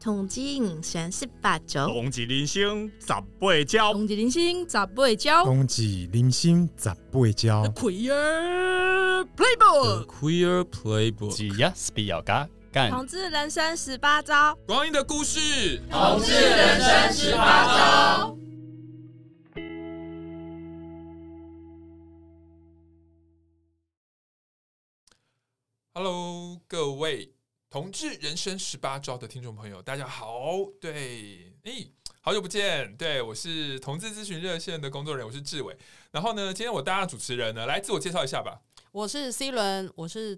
[0.00, 7.64] 同志人生十八招，同志人生十八招，同志人生十八招，同志人生十八招。
[7.74, 12.90] Queer Playbook，Queer Playbook，只要是比较嘎干。
[12.90, 18.38] 同志人生十八招，光阴的故事，同志人生十八招。
[25.92, 27.34] Hello，各位。
[27.70, 31.88] 同志人生十八招的听众朋友，大家好，对，诶，
[32.20, 35.78] 好久不见，对，我是同志咨询热线的工作人员，我是志伟。
[36.10, 38.60] 然后呢，今天我搭档主持人呢，来自我介绍一下吧。
[38.90, 40.36] 我是 C 轮，我是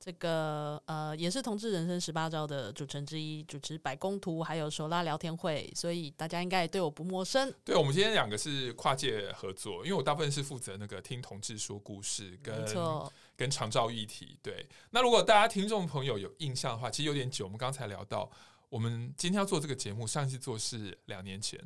[0.00, 7.54] 这个呃，也是同志人生十八招的主持人之一，主持百工图还有手拉聊天会，所以大家应该也对我不陌生。
[7.64, 13.12] 对，我们今天两个是跨界合作，因为我大部分是负责那个听同志说故事，跟没错。
[13.42, 14.64] 跟长照议题，对。
[14.90, 17.44] 那如果大家听众朋友有印象的话，其实有点久。
[17.44, 18.30] 我们刚才聊到，
[18.68, 21.58] 我们今天要做这个节目，上一次做是两年前。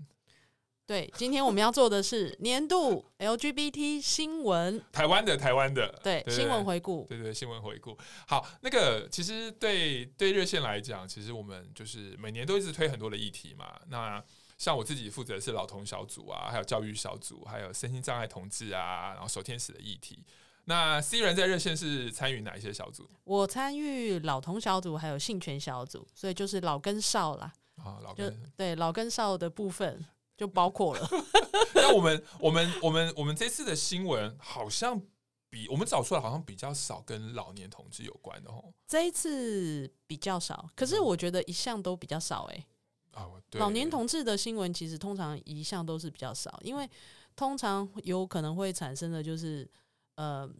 [0.87, 7.99] 对，今天我们要做的是年度 LGBT 新闻，台湾的台湾的，对，新闻回顾，对对，新闻回顾。
[8.27, 13.79] 好，那个其实对对热线来讲，其实我们就是每年都一直推很多的议题嘛。
[13.89, 14.25] 那
[14.57, 20.25] 像我自己负责的是老同小组啊，还有教育小组，还有身心障碍同志啊，然后守天使的议题。
[20.69, 23.09] 那 C 人在热线是参与哪一些小组？
[23.23, 27.53] 我参与老同小组，还有性权小组，所以就是老跟少啦。
[27.77, 30.05] 啊，老跟对老跟少的部分
[30.37, 31.09] 就包括了。
[31.73, 35.01] 那我们我们我们我们这次的新闻好像
[35.49, 38.75] 比我们找出来好像比较少跟老年同志有关的哦。
[38.89, 43.23] 这一次比较少，可是我觉得一向都比较少哎、欸。
[43.23, 43.61] 哦，对。
[43.61, 46.91] 老年同志的新闻其实通常一向都是比较少，因为
[47.37, 49.71] 通常有可能会产生的就是。
[50.17, 50.51] 呃，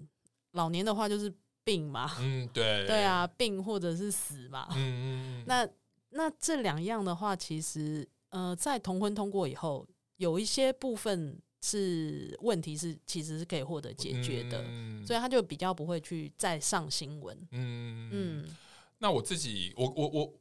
[0.53, 1.33] 老年的话就是
[1.65, 5.69] 病嘛，嗯，对， 对啊，病或者是死嘛，嗯嗯，那
[6.11, 18.57] 那这两样的话，其实呃，在同婚通过以后，有一些部分是问题是其实是可以获得解决的，嗯，所以他就比较不会去再上新闻，嗯嗯。
[18.99, 20.33] 那我自己，我我我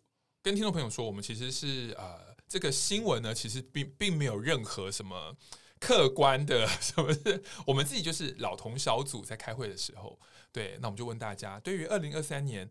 [0.42, 5.36] 跟听众朋友说，我们其实是呃，这个新闻呢，其实并并没有任何什么。
[5.86, 7.44] 客观的 什么是？
[7.68, 10.20] 我们自己就是老同小组在开会的时候，
[10.52, 12.68] 对，那我们就问大家，对于二零二三年，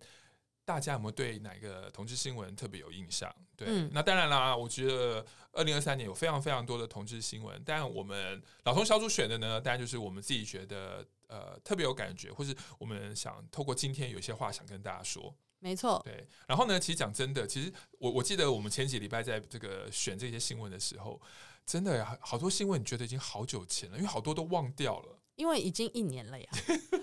[0.65, 3.33] 大家有没有对哪个同志新闻特别有印象？
[3.57, 15.33] 对，嗯、那当然啦，我觉得二零二三年有非常非常多的同志新闻，但我们老同小组选的呢，当然就是我们自己觉得呃特别有感觉，或是我们想透过今天有些话想跟大家说。
[15.61, 16.27] 没错，对。
[16.49, 21.21] 然后呢，其实讲真的，其实我我记得我们前几礼拜在这个选这些新闻的时候。
[21.67, 26.49] 真的呀，好多新闻你觉得已经好久前了，因为好多都忘掉了，因为已经一年了呀。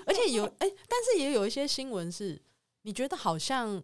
[0.06, 2.42] 而且有 哎、欸，但是也有一些新闻是
[2.84, 3.82] 你觉得好像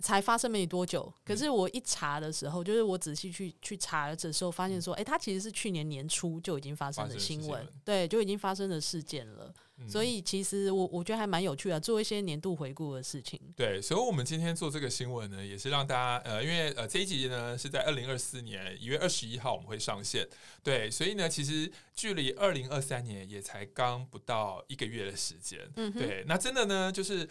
[0.00, 9.52] 才发生没多久，可是我一查的时候，就是我仔细去去查的时候，发现说，哎、欸，它其实是去年年初就已经发生的新闻，对，就已经发生的事件了。
[9.88, 13.40] 所以其实我我觉得还蛮有趣的，做一些年度回顾的事情。
[13.56, 20.26] 对，所以我们今天做这个新闻呢，也是让大家呃，因为呃这一集呢是在二零二四年一月二十一号我们会上线。
[20.62, 25.60] 对，所以呢，其实距离二零二三年也才刚不到一个月的时间。
[25.76, 27.28] 嗯，对，那真的呢就是。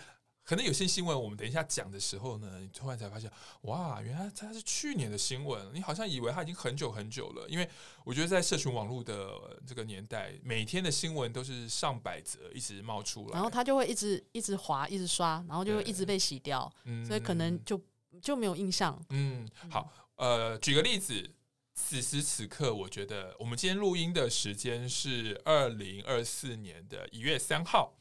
[0.50, 5.72] 可能有些新闻，我们等一下讲的时候呢，你突然才发现，哇，原来它是去年的新闻。
[5.76, 7.70] 你好像以为它已经很久很久了，因为
[8.04, 16.68] 我觉得在社群网络的这个年代，每天的新闻都是上百则一直冒出来，然后它就会一直一直滑，一直刷，然后就会一直被洗掉，
[17.06, 17.80] 所以可能就
[18.20, 19.00] 就没有印象。
[19.10, 21.30] 嗯，好，呃，举个例子，
[21.76, 28.00] 此时此刻，我觉得我们今天录音的时间是二零二四年的一月三号。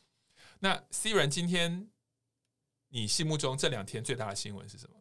[0.61, 1.91] 那 C 人今天。
[2.91, 4.97] 你心目中这两天最大的新闻是什么？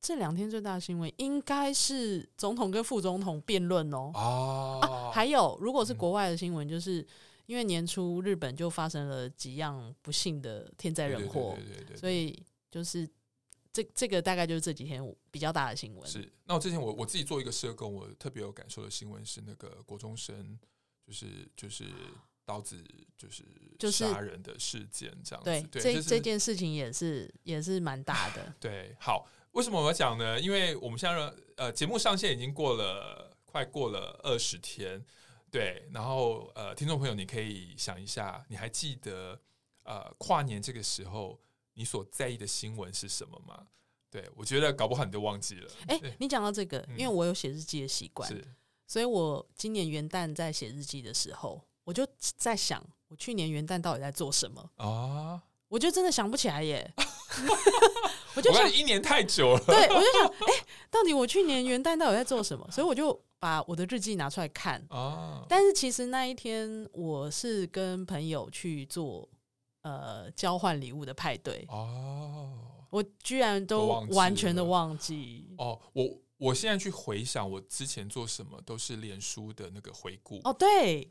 [0.00, 4.12] 这两天最大的新闻应该是总统跟副总统辩论哦。
[4.14, 7.04] 哦、啊，还有，如果是国外的新闻，就是
[7.46, 11.58] 因为年初日本就发生了几样不幸的天灾人祸，
[11.96, 13.08] 所以就是
[13.72, 16.08] 这这个大概就是这几天比较大的新闻。
[16.08, 20.58] 是，那我之前我我自己做一个社工，我特别有感受的新闻是那个国中生，
[21.06, 21.26] 就是
[21.56, 21.84] 就是。
[22.48, 22.82] 刀子
[23.18, 23.44] 就是
[23.92, 25.50] 杀人的事件，这样子。
[25.50, 28.50] 对，对，这、就是、这件事情也是也是蛮大的。
[28.58, 30.40] 对，好，为什么我要讲呢？
[30.40, 35.04] 因为我们现在呃节目上线已经过了快过了二十天，
[35.50, 39.38] 对，然后呃听众朋友你可以想一下，你还记得
[39.82, 41.38] 呃跨年这个时候
[41.74, 43.66] 你所在意的新闻是什么吗？
[44.10, 45.70] 对，我觉得搞不好你都忘记了。
[45.88, 48.42] 哎、欸，你讲到这个，因为我有写日记的习惯，是，
[48.86, 51.62] 所以我今年元旦在写日记的时候。
[51.88, 52.06] 我就
[52.36, 55.42] 在想，我去年元旦到底在做什么啊？
[55.68, 56.92] 我就真的想不起来耶。
[58.36, 62.68] 我就想一年太久了，对，我就想，哎、欸，到底我去年元旦到底在做什么？
[62.70, 64.84] 所以我就把我的日记拿出来看。
[64.90, 69.26] 啊，但是其实那一天我是跟朋友去做
[69.80, 72.52] 呃交换礼物的派对哦，
[72.90, 75.80] 我居然都完全的忘记哦。
[75.94, 76.06] 我
[76.36, 80.38] 我现在去回想我之前做什么，都是脸书的那个回顾。
[80.44, 81.10] 哦，对。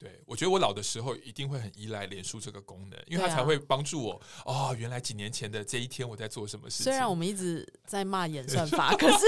[0.00, 4.18] 对，我觉得我老的时候一定会很依赖脸书这个功能，因为它才会帮助我。
[4.46, 6.84] 哦，原来几年前的这一天我在做什么事情。
[6.84, 9.18] 虽然我们一直在骂演算法，可是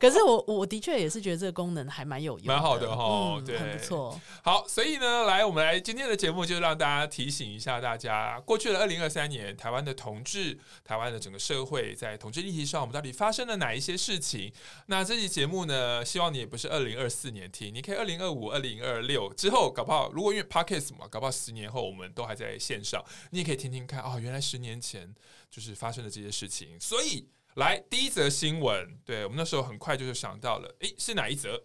[0.00, 4.20] 可是我我的确也是觉得这个功能还蛮有用，蛮好的哈、哦嗯，对，很不错。
[4.42, 14.52] 好，所以呢，来我们来今天的节目，就让大家提醒一下大家，过去的二零二三年，台湾的同志，台湾的整个社会在同志议题上，我们到底发生了哪一些事情？
[14.86, 20.10] 那这期节目呢，希望你也不是二零二四年听，你可以二零二五、二零二六之后，搞不好。
[20.16, 25.14] 如果因为 Podcast 嘛，搞不好十年后我们都还在线上，你也可以听听看哦，原来十年前
[25.50, 26.80] 就是发生的这些事情。
[26.80, 31.62] 所以来第一则新闻，对我们那时候很快就是想到了，诶，是哪一则？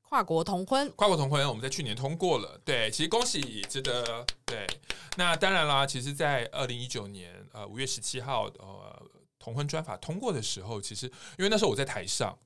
[0.00, 4.24] 跨国同婚，跨国同婚，我们在去年通过了，对，其实恭喜，值得。
[4.46, 4.66] 对，
[5.18, 11.04] 那当然啦，其实，在二零一九年呃五月十七号呃同婚专法通过的时候，其实
[11.36, 12.38] 因为那时候我在台上，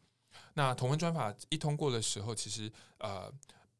[0.54, 2.68] 那同婚专法一通过的时候，其实
[2.98, 3.32] 呃。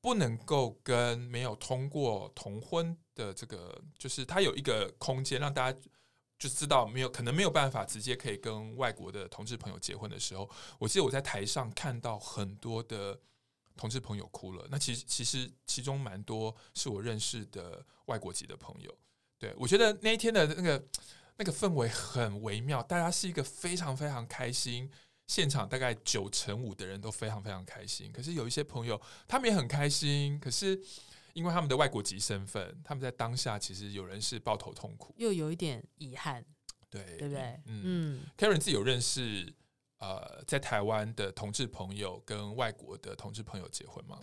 [0.06, 5.76] 不能够跟没有通过同婚的这个，就是它有一个空间，让大家
[6.38, 10.49] 就知道没有可能没有办法直接可以跟外国的同志朋友结婚的时候，
[10.79, 13.19] 我记得我在台上看到很多的
[13.76, 14.64] 同志朋友哭了。
[14.70, 18.99] 那其实其实其中蛮多是我认识的外国籍的朋友。
[19.41, 20.87] 对，我觉得那一天的那个
[21.37, 24.88] 那个氛围很微妙，大家是一个非常非常开心。
[25.26, 30.81] 现场大概九成五的人都非常非常开心，可是有一些朋友他们也很开心，可是
[31.32, 36.44] 因为他们的外国籍身份，他们在当下其实有人是抱头痛哭，又有一点遗憾，
[36.88, 37.43] 对对不对？
[37.67, 39.52] 嗯嗯，Karen 自己有认识
[39.99, 44.20] 呃在台湾的同志朋友跟外国的同志朋友结婚吗？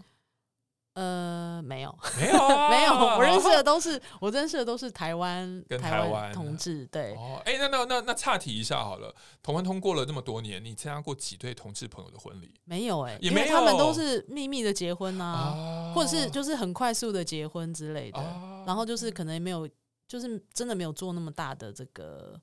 [0.94, 2.94] 呃，没有，没有、啊， 没有。
[2.94, 6.86] 我认识的都是，我认识的都是台湾跟台湾同志。
[6.92, 9.12] 对，哦，哎、欸，那那那那岔题一下好了。
[9.42, 12.54] 同婚通过了这么多年，你参加过几对同志朋友的婚礼？
[12.66, 18.20] 没有、欸，哎，也没有，他们都是秘密的结婚啊，啊或者是就是很快速的结婚之类的。
[18.20, 19.68] 啊、然后就是可能没有，
[20.08, 22.40] 就是真的没有做那么大的这个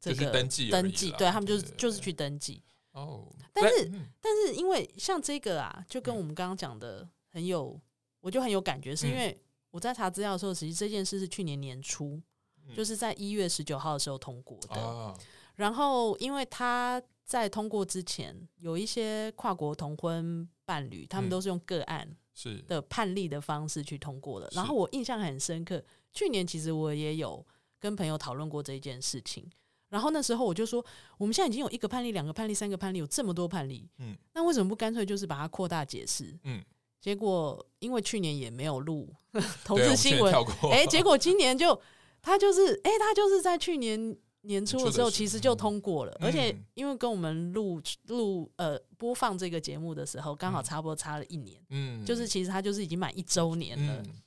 [0.00, 1.12] 这个、登记登记。
[1.12, 2.64] 对他们就是就是去登记。
[2.94, 7.80] 哦，但是、嗯、但是因为像这个啊，就跟我们刚刚讲的很有。
[8.22, 9.38] 我就很有感觉，是因为
[9.70, 12.22] 我在查资料的时候，其实这件事是去年年初，
[12.66, 14.80] 嗯、就是在一月十九号的时候通过的。
[14.80, 15.14] 啊、
[15.56, 22.08] 然后，因为他在通过之前，有一些跨国同婚伴侣，他们都是用个案
[22.68, 24.48] 的判例的方式去通过的。
[24.52, 27.44] 然后我印象很深刻，去年其实我也有
[27.80, 29.50] 跟朋友讨论过这件事情。
[29.88, 30.84] 然后那时候我就说，
[31.18, 36.38] 我们现在已经有一个判例、两个判例、三个判例，有这么多判例，嗯，那为什么不干脆就是把它扩大解释？
[36.44, 36.64] 嗯。
[37.02, 39.12] 结果因为去年也没有录
[39.64, 40.32] 投资新闻，
[40.70, 41.78] 哎、欸，结果今年就
[42.22, 54.22] 他就是哎、欸，他就是在去年年初的时候其实就通过了，嗯、而且因为跟我们录录呃播放这个节目的时候刚好差不多差了一年，嗯，就是其实他就是已经满一周年了，嗯、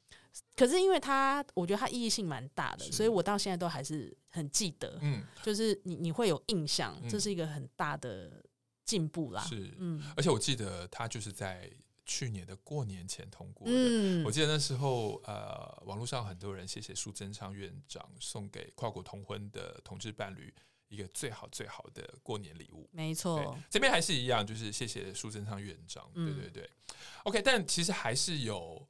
[0.58, 8.44] 可是因为他我觉得他意义性蛮大的，所以我到现在都还是很记得，嗯，就是你你会有印象，这是一个很大的
[8.84, 11.72] 进步啦，是，嗯，而且我记得他就是在。
[12.06, 20.54] 去年的过年前通过的，嗯、我记得那时候，呃，网络上很多人谢谢苏贞昌院长送给跨国同婚的同志伴侣
[20.88, 22.88] 一个最好最好的过年礼物。
[22.92, 26.08] 没错，这边还是一样，就是谢谢苏贞昌院长。
[26.14, 28.88] 对对对、嗯、，OK，但其实还是有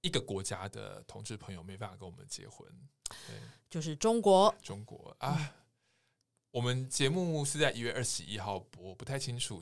[0.00, 2.66] 一个国家的同志朋友没办法跟我们结婚，
[3.26, 3.36] 对，
[3.68, 4.54] 就是中国。
[4.62, 5.48] 中国啊，嗯、
[6.52, 9.60] 我们节目是在一月二十一号播，不太清楚。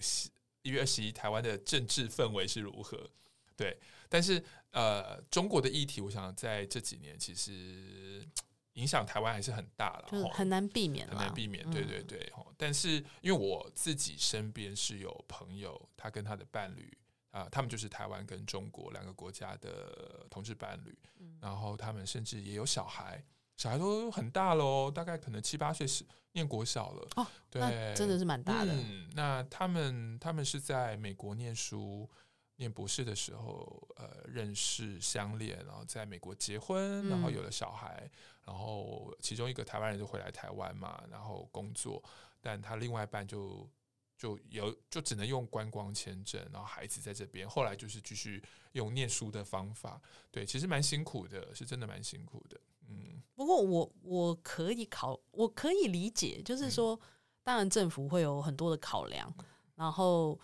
[0.64, 3.08] 一月二十一，台湾的政治氛围是如何？
[3.54, 3.78] 对，
[4.08, 8.26] 但是呃，中国的议题，我想在这几年其实
[8.72, 11.70] 影响台湾还是很大了，就很难避免，很难避免。
[11.70, 16.96] 对对对，嗯、但是因为我自己身边是有朋友，他跟他的伴侣
[17.30, 23.22] 啊、呃，他们就是台湾跟中国两个国家的同志伴侣，嗯、然后他们甚至也有小孩。
[23.56, 28.72] 小孩都很大喽，大概可能七八岁是念国小了哦，对，真的是蛮大的。
[28.74, 32.10] 嗯，那他们他们是在美国念书，
[32.56, 38.10] 念博士的时候，呃，认识相恋，然后在美国结婚，然后有了小孩，嗯、
[38.46, 42.02] 然后其中一个台湾人就回来台湾嘛，然后工作，
[42.40, 43.70] 但他另外一半就
[44.18, 48.42] 就有就只能用观光签证，然后孩子在这边，后来就是继续
[48.72, 50.00] 用念书的方法，
[50.32, 52.60] 对，其实蛮辛苦的，是真的蛮辛苦的。
[52.88, 56.98] 嗯，不过我我可以考，我可以理解，就是说，
[57.42, 59.32] 当然政府会有很多的考量，
[59.74, 60.38] 然后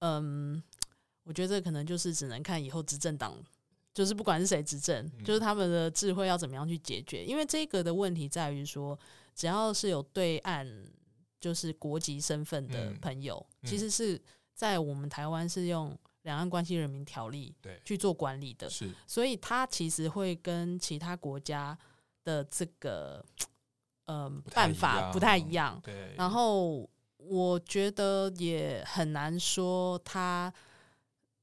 [0.00, 0.62] 嗯，
[1.24, 3.36] 我觉得可能就是只能看以后执政党。
[3.94, 7.24] 就是不管是谁执政，就是他们的智慧要怎么样去解决？
[7.24, 8.98] 因为这个的问题在于说，
[9.34, 10.70] 只要是有对岸
[11.40, 14.20] 就是国籍身份的朋友，其实是
[14.52, 15.92] 在我们台湾是用
[16.26, 21.76] 《两岸关系人民条例》去做管理的，是，所以他其实会跟其他国家
[22.22, 23.24] 的这个
[24.04, 25.80] 呃办法不太一样。
[25.82, 30.52] 对，然后我觉得也很难说他。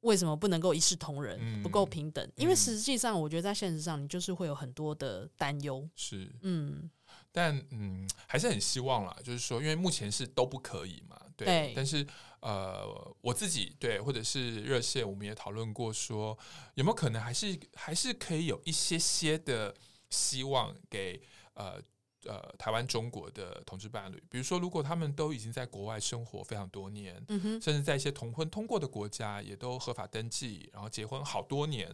[0.04, 2.30] 为什么不能够一视同仁，嗯、不够平等？
[2.36, 5.90] 因为实际上，我觉得在现实上，你就是会有很多的担忧。
[5.96, 6.92] 是，嗯，
[7.32, 11.46] 但嗯，还是很希望啦，就是说，因为目前是都不可以嘛，对。
[11.46, 12.06] 对但是
[12.43, 16.39] 呃，我自己对，或者是热线，我们也讨论过说，说
[16.75, 19.73] 有没有可能还是还是可以有一些些的
[20.09, 21.21] 希望给
[21.55, 21.81] 呃。
[22.25, 31.93] 呃，台湾、中国的同志伴侣，比如说，如果他们都已经在国外生活非常多年，嗯哼，甚至在一些同婚通过的国家也都合法登记，然后结婚好多年，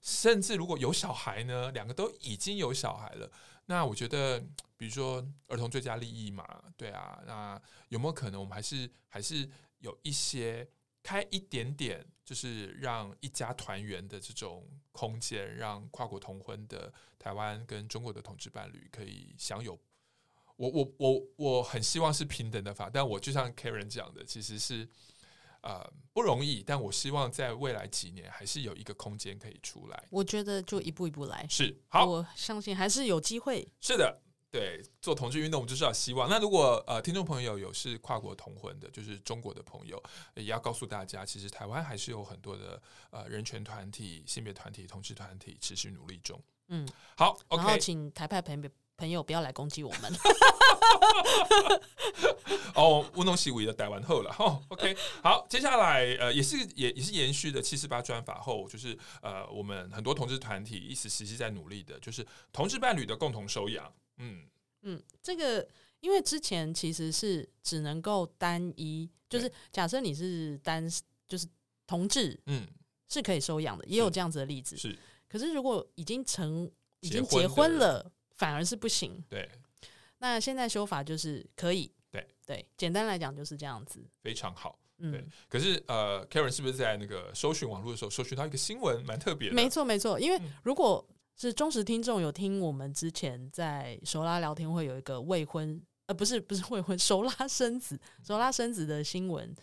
[0.00, 3.30] 甚至如果有小孩呢，两个都已经有小孩了，
[3.66, 4.40] 那我觉得，
[4.76, 6.44] 比如说儿童最佳利益嘛，
[6.76, 9.48] 对啊，那有没有可能我们还是还是
[9.78, 10.68] 有一些
[11.02, 19.78] 开一点点，就是让一家团圆的这种空间，让跨国同婚的台湾跟中国的同志伴侣可以享有。
[20.56, 24.88] 我我我我很希望是平等的法，但我就像 Karen 讲的，其实是
[25.60, 26.64] 呃不容易。
[26.66, 30.04] 但我希望在未来几年还是有一个空间可以出来。
[30.10, 33.68] 我觉得就一步一步来，是好，我相信还是有机会。
[33.80, 34.20] 是的。
[34.50, 36.26] 对，做同志运动，我们就是要希望。
[36.28, 40.02] 那如果呃，听众朋友有是跨国同婚的，就是中国的朋友，
[40.34, 46.42] 也要告诉大家，其实台湾还是有很多的呃人权团体、性别团体、同志团体持续努力中。
[46.68, 50.12] 嗯，好，OK，然后请台派朋友朋友不要来攻击我们。
[52.74, 63.92] 哦，乌龙西维的台湾后了哈，OK，好，接下来呃也是也也是延续的七四八专法后，就是呃我们很多同志团体一直实际在努力的，就是同志伴侣的共同收养。
[64.18, 64.42] 嗯
[64.82, 65.66] 嗯，这个
[66.00, 70.88] 因为之前其实是只能够单一，就是假设你是单
[71.26, 71.46] 就是
[71.86, 72.66] 同志，嗯，
[73.08, 74.76] 是可以收养的，也有这样子的例子。
[74.76, 74.96] 是，
[75.28, 76.70] 可是如果已经成
[77.00, 79.24] 已经结婚了，反而是不行。
[79.28, 79.50] 对，
[80.18, 81.92] 那现在修法就是可以。
[82.10, 84.06] 对对，简单来讲就是这样子。
[84.22, 84.78] 非常好。
[84.98, 85.26] 嗯，对。
[85.48, 89.54] 可是呃，Karen 是不是在那个搜寻网络的时候搜寻到一个新闻，蛮特别的？
[89.54, 91.07] 没错没错，因为如果。
[91.38, 99.54] 是忠实听众有听我们之前在熟拉聊天会有一个未婚呃不是不是未婚熟拉生子熟拉生子的新闻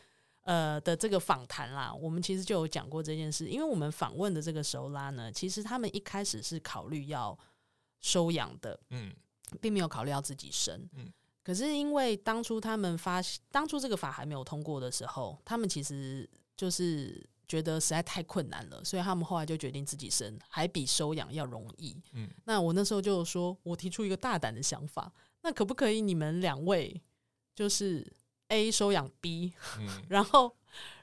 [0.43, 7.37] 呃的这个访谈啦，我们其实就有讲过这件事，因为我们访问的这个熟拉呢，其实他们一开始是考虑要
[7.99, 9.13] 收养的，嗯，
[9.59, 11.11] 并没有考虑要自己生，嗯，
[11.43, 13.19] 可是因为当初他们发
[13.51, 17.27] 当初这个法还没有通过的时候，他们其实就是。
[17.47, 21.95] 觉得实在太困难了，所以他们后来就决定自己生，还比收养要容易。
[22.13, 25.11] 嗯，那我那时候就说，我提出一个大胆的想法，
[25.41, 27.01] 那可不可以你们两位
[27.53, 28.05] 就是
[28.49, 30.55] A 收养 B，嗯， 然后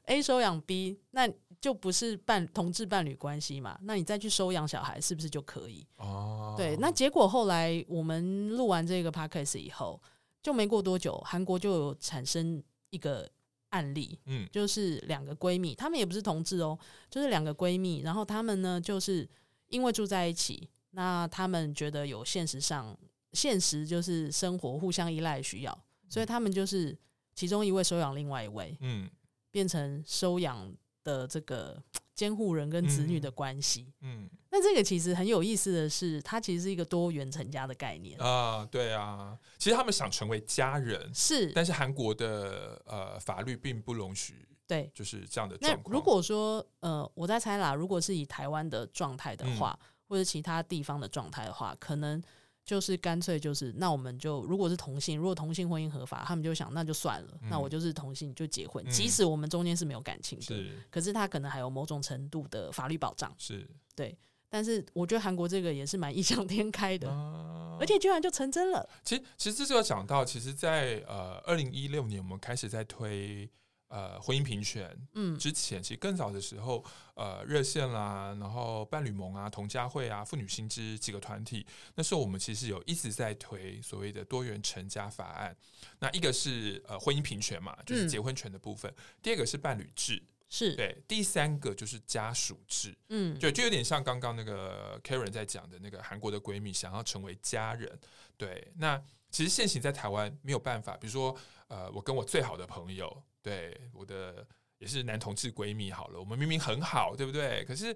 [0.06, 1.28] A 收养 B，那
[1.61, 3.78] 就不是伴同志伴侣关系嘛？
[3.82, 5.87] 那你再去收养小孩，是不是就可以？
[5.96, 6.76] 哦，对。
[6.76, 10.00] 那结果后来我们录完这个 podcast 以后，
[10.42, 13.30] 就没过多久，韩国就有产生一个。
[13.73, 16.79] 案例，嗯，就是两个闺蜜，她们也不是同志哦，
[17.11, 19.29] 就是两个闺蜜，然后她们呢，就是
[19.69, 22.97] 因为住在一起，那她们觉得有现实上
[23.33, 26.97] 现实就是生活互相依赖需要，所以她们就是
[27.35, 29.09] 其中一位收养另外一位，嗯，
[29.50, 31.82] 变成收养的这个。
[32.14, 45.85] 监护人跟子女的关系，嗯，那、嗯、这个其实很有意思的是，它其实是一个多元成家的概念啊，对啊，其实他们想成为家人是，但是韩国的呃法律并不容许，对，就是这样的状况。
[45.87, 52.23] 那如果说呃，我在猜啦，如果是以台湾的状态的话，嗯、或者其他地方的状态的话，可能。
[52.64, 64.16] 就是干脆就是，那我们就如果是同性，如果同性婚姻合法，他们就想那就算了，嗯、那我就是同性就结婚，嗯、即使我们中间是没有感情的，是可是他可能还有某种程度的法律保障，是对。
[64.49, 68.88] 但是我觉得韩国这个也是蛮异想天开的，啊、而且居然就成真了。
[69.02, 73.50] 其实其实这就要讲到，其实在，在呃二零一六年我们开始在推。
[73.92, 76.82] 呃，婚姻平权，嗯，之前其实更早的时候，
[77.14, 85.54] 呃，热线啦，然后伴侣盟啊、同家会啊、妇女新知几个团体，那时候我们其实有一直在推所谓的多元成家法案。
[85.99, 98.00] 那一个是呃婚姻平权嘛，就是结婚权的部分；嗯、第二个是伴侣制，是对，第三个就是家属制，嗯，对，就有点像刚刚那个 Karen 在讲的那个韩国的闺蜜想要成为家人。
[98.38, 98.99] 对，那
[99.30, 101.37] 其实现行在台湾没有办法，比如说
[101.68, 104.46] 呃，我跟我最好的朋友，对，我的
[104.78, 107.64] 也是男同志闺蜜，好了，我们明明很好，对不对？
[107.64, 107.94] 可是。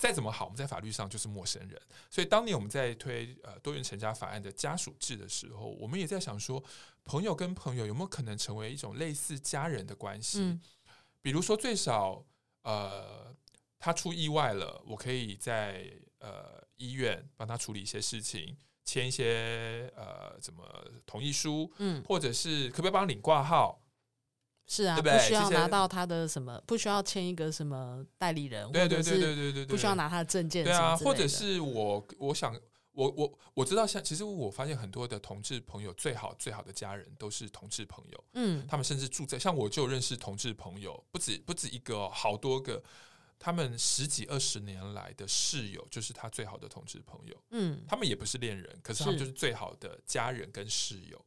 [0.00, 1.78] 再怎么好，我们在法律上就是陌生人。
[2.08, 6.64] 所以当年我们在推呃多元成家法案的家属制的时候，我们也在想说，
[7.04, 10.40] 朋友跟朋友有没有可能成为一种类似家人的关系？
[10.40, 10.58] 嗯、
[11.20, 12.24] 比如说最少
[12.62, 13.36] 呃，
[13.78, 20.64] 他出意外了，我可以在呃医院帮他处理一些事情，签一些呃怎么
[21.04, 23.78] 同意书，嗯，或者是可不可以帮他领挂号？
[24.72, 32.56] 是啊，不需要拿到他的什么，不需要签一个什么代理人，对对对对对对，不需要拿他的证件，对啊，或者是我我想
[32.92, 42.80] 我我我知道，像其实我发现很多的同志朋友，最好最好的家人都是同志朋友，嗯，他们甚至住在像我就认识同志朋友，不止不止一个哦，好多个，
[43.40, 51.20] 他们十几二十年来的室友就是他最好的同志朋友，嗯，他们也不是恋人，可是他们就是最好的家人跟室友。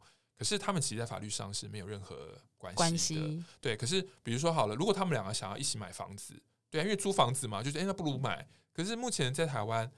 [0.43, 3.45] 可是他们其实，在法律上是没有任何关系的。
[3.61, 6.33] 对，可是比如说好了，如果他们两个想要一起买房子，
[6.69, 8.45] 对啊，因为租房子嘛，就是哎，那不如买。
[8.73, 9.89] 可是目前在台湾，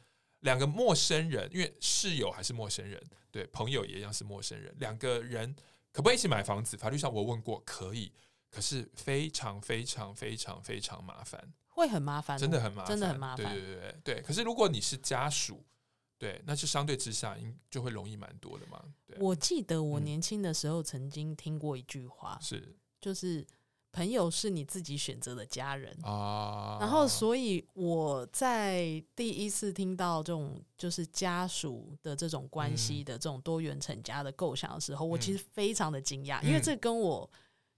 [0.41, 5.55] 两个陌生人，因为室友还是陌生人，对，朋友也一样是陌生人，两个人
[5.91, 6.77] 可不可以一起买房子？
[6.77, 8.11] 法律上我问过，可以，
[8.51, 13.51] 可是非常非常非常非常麻烦，会很麻烦，真的很麻烦，真的很麻烦。
[13.51, 14.21] 对对对对对。
[14.21, 15.65] 可是如果你是家属。
[16.17, 18.81] 对，那就相对之下，应就会容易蛮多的嘛。
[19.05, 23.45] 对，我记得我年轻的时候曾经听过一句话，是、嗯、就是
[23.91, 26.77] 朋友是你自己选择的家人啊。
[26.79, 37.29] 然后，所以我在第一次听到这种就是家属的这种关系的这种多元成家的构想的时候，嗯、我其实非常的惊讶，嗯、因为这跟我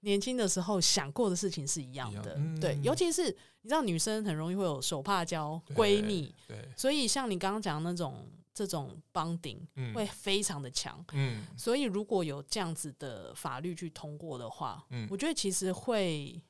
[0.01, 2.35] 年轻的时候想过的事情是一样的。
[2.37, 3.25] 嗯、对，尤其是
[3.61, 8.27] 你知道，女生很容易会有手帕交闺蜜，对，所以像你刚刚讲的那种。
[8.57, 9.59] 这种 bonding
[9.93, 16.41] 会非常的强，嗯，所以如果有这样子的法律去通过的话，嗯，我觉得其实会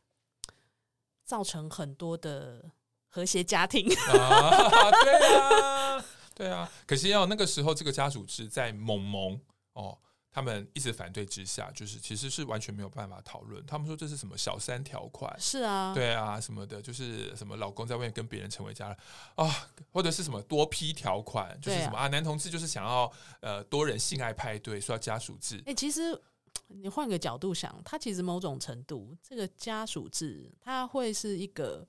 [1.26, 2.64] 造成很多的
[3.10, 9.38] 和谐家庭 啊，对啊，对啊，可是要那个时候这个家属是在萌萌
[9.74, 9.98] 哦。
[10.38, 13.66] 他们一直反对之下，就是其实是完全没有办法讨论。
[13.66, 15.36] 他们说这是什么小三条款？
[15.40, 18.98] 是啊，对啊，什么的，就是什么老公在外面跟别人成为家人
[19.34, 25.58] 啊，或者是什么多批条款，就是什么啊，啊，男同志就是想要呃多人性爱派对，说要家属制。
[25.62, 26.16] 哎、欸，其实
[26.68, 31.88] 你换个角度想，他其实某种程度，这个家属制，它会是一个。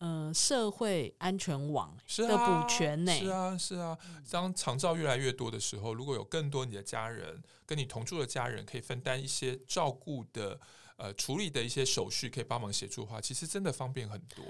[0.00, 3.12] 嗯、呃，社会安全网的补全呢？
[3.12, 3.96] 是啊，是啊。
[4.30, 10.58] 当长照越来越多的时候，如果有更多你的家人跟你同住的家人可以分担一些照顾的
[10.96, 14.44] 呃处理的一些手续，可以帮忙协助的话，其实真的方便很多。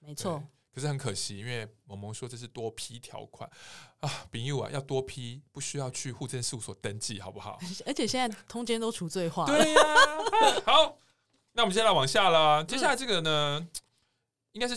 [0.00, 0.42] 没错。
[0.74, 3.48] 可是很可惜，因为萌萌说这是多批条款
[4.00, 7.58] 啊，丙友啊，要多批不需要去户政事务所登记，好不好？
[7.86, 9.46] 而且现在通奸都除罪化。
[9.46, 10.62] 对呀、啊。
[10.66, 10.98] 好，
[11.52, 12.62] 那我们现在往下啦。
[12.62, 13.58] 接下来这个呢？
[13.60, 13.68] 嗯
[14.56, 14.74] 应该是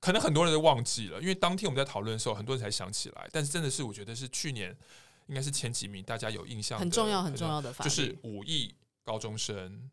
[0.00, 3.28] 可能很多人都忘记了，因为当天我们在讨论的时候，很多人才想起来。
[3.30, 4.76] 但是真的是，我觉得是去年
[5.28, 9.88] 应该是前几名，大家有印象，很重要很重要的法律，就是五亿高中生。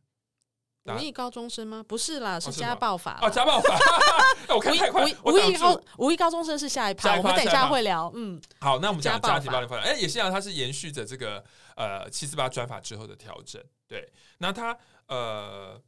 [0.85, 1.85] 五亿高中生吗？
[1.87, 3.79] 不是啦，是家暴法哦，家暴法。
[4.49, 8.11] 我看太快，五亿高五亿高中生是下一趴，我们等一下会聊。
[8.15, 9.79] 嗯，好，那我们讲家庭暴力法。
[9.81, 13.63] 哎，也是啊，它是延续着这个呃七四八专法之后的调整。
[13.87, 15.79] 对，那它呃。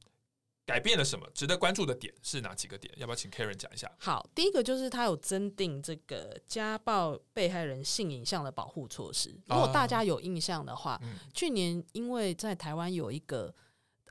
[0.68, 1.26] 改变了什么？
[1.34, 2.94] 值得关注的点是哪几个点？
[2.98, 3.90] 要不要请 Karen 讲一下？
[3.98, 9.30] 好，第一个就是他有增订这个家暴被害人性影像的保护措施。
[9.46, 13.56] 如果大家有印象的话，啊嗯、去年因为在台湾有一个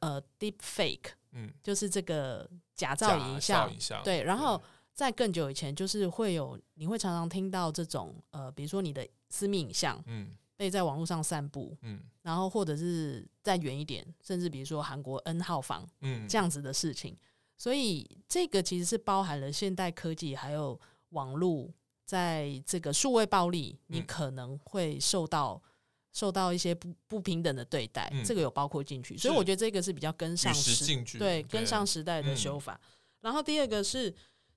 [0.01, 4.23] 呃 Deep Fake，嗯，就是这个假造影像，影像对。
[4.23, 4.62] 然后
[4.95, 10.35] 在更久以前，就是会有你会常常听到这种呃，比如说你的私密影像，嗯。
[10.57, 17.14] 被在网络上散布，嗯，然后或者是再远一点，甚至比如说韩国 N 号房，嗯，这样子的事情，
[17.59, 21.71] 所以这个其实是包含了现代科技还有网络，
[22.07, 25.62] 在这个数位暴力，你可能会受到
[26.11, 32.81] 受到一些不不平等的对待，这个有包括进去，所以我觉得这个是比较跟上时，对，跟上时代的修法。
[33.21, 34.14] 然后第二个是，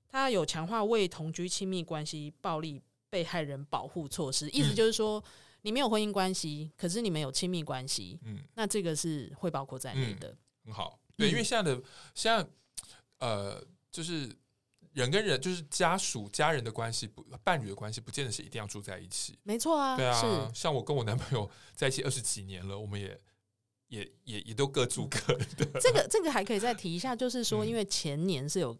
[0.08, 5.22] 它有强化为同居亲密关系暴力被害人保护措施，意思就是说。
[5.62, 10.28] 你没有婚姻关系，可是你们有亲密关系，嗯，那这个是会包括在内的。
[10.30, 11.82] 嗯，很好，对，因为现在的
[12.14, 12.46] 现在
[13.18, 14.34] 呃，就是
[14.92, 19.38] 人跟人，就是家属、家人的关系，不伴侣的关系，不见得是一定要住在一起。
[19.42, 23.18] 没错啊，对啊，像我跟我男朋友 在一起二十几年了，我们也
[23.88, 25.66] 也也也都各住各的。
[25.80, 28.76] 这个这个还可以再提一下，就是说，因为前年是有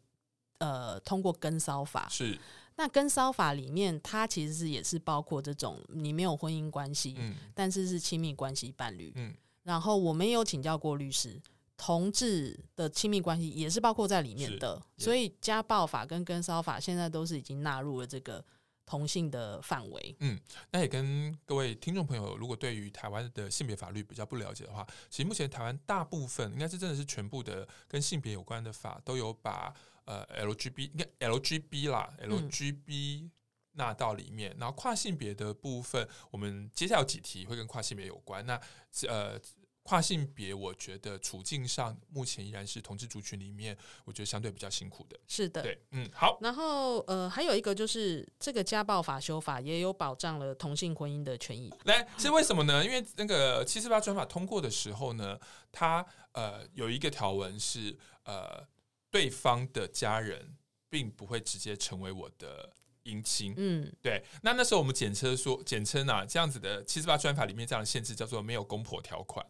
[0.58, 2.38] 呃通过跟骚法，是
[2.80, 11.38] 那跟骚法里面，它其实是也是包括这种你没有婚姻关系，嗯但是是亲密关系伴侣，嗯然后我们也有请教过律师。
[11.76, 18.42] 同志的亲密关系也是包括在里面的，所以家暴法跟跟骚法现在都是已经纳入了这个
[18.84, 20.16] 同性的范围。
[20.20, 20.38] 嗯，
[20.70, 29.72] 那也跟各位听众朋友，如果对于台湾的性别法律比较不了解的话，其实目前台湾大部分应该是真的是全部的跟性别有关的法都有把
[30.04, 33.30] 呃 LGB 应该 LGB 啦 LGB
[33.72, 38.44] 纳到里面，嗯、然后跨性别的部分，我们接下来有几题会跟跨性别有关。
[38.46, 38.60] 那
[39.08, 39.40] 呃。
[39.82, 45.18] 跨性别，我觉得处境上目前依然是同志族群里面，我觉得相对比较辛苦的。
[45.26, 46.38] 是的，对，嗯，好。
[46.42, 51.72] 然后呃，还有一个就是这个家暴法修法也有保障了同性婚姻的权益。
[51.86, 52.84] 来，是为什么呢？
[52.84, 55.36] 因为那个七四八专法通过的时候呢，
[55.72, 58.62] 它呃有一个条文是呃
[59.10, 60.56] 对方的家人
[60.88, 62.72] 并不会直接成为我的
[63.04, 63.54] 姻亲。
[63.56, 64.22] 嗯，对。
[64.42, 69.44] 那那时候我们简称说，简称啊这样子的七十八专法里面这样的限制叫做没有公婆条款。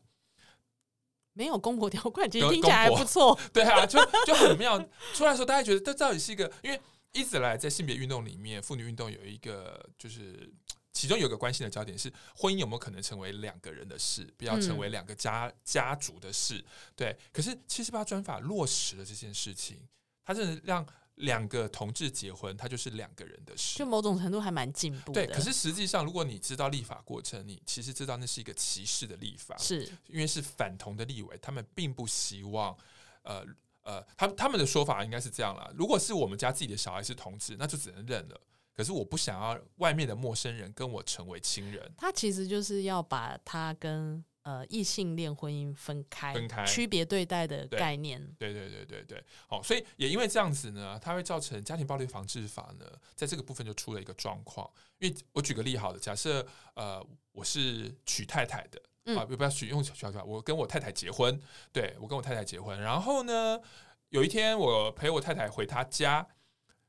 [1.33, 3.39] 没有公婆条款，其实听起来还不错。
[3.53, 4.79] 对啊，就就很妙。
[5.15, 6.81] 出来的时候，大家觉得这到底是一个，因为
[7.13, 10.53] 一直来在性别运动里面，妇女运动有一个，就是
[10.93, 16.65] 其中有一个关心的焦点是婚姻有没有可能成为两个人的事，不要成为两个家、嗯、家族的事。
[16.97, 19.79] 对，可是七十八专法落实了这件事情，
[20.25, 20.87] 它真的让。
[21.17, 25.27] 两个同志结婚，它就是两个人的事，就某种程度还蛮进步的。
[25.27, 32.75] 对，可是实际上，如果你知道立法过程，你其实知道那是一个歧视的立法，是因为是反同的立委，他们并不希望，
[33.21, 33.45] 呃
[33.83, 35.71] 呃，他他们的说法应该是这样啦。
[35.75, 38.41] 如果是我们家自己的小孩是同志，那就只能认了。
[38.75, 41.93] 可是我不想要外面的陌生人跟我成为亲人。
[41.97, 44.25] 他其实就是要把他跟。
[44.43, 48.19] 呃，异性恋婚姻分开，分开区别对待的概念。
[48.39, 54.69] 对对对对对，好，所以也因为这样子呢，它会造成家庭暴力防治法呢，在这个部分就出了一个状况。
[54.99, 61.39] 因为我举个例好了，假设呃，我是娶太太的，嗯、啊，不不要娶用娶太太，我跟我太太结婚，
[61.71, 63.61] 对，我跟我太太结婚，然后呢，
[64.09, 66.27] 有一天我陪我太太回她家，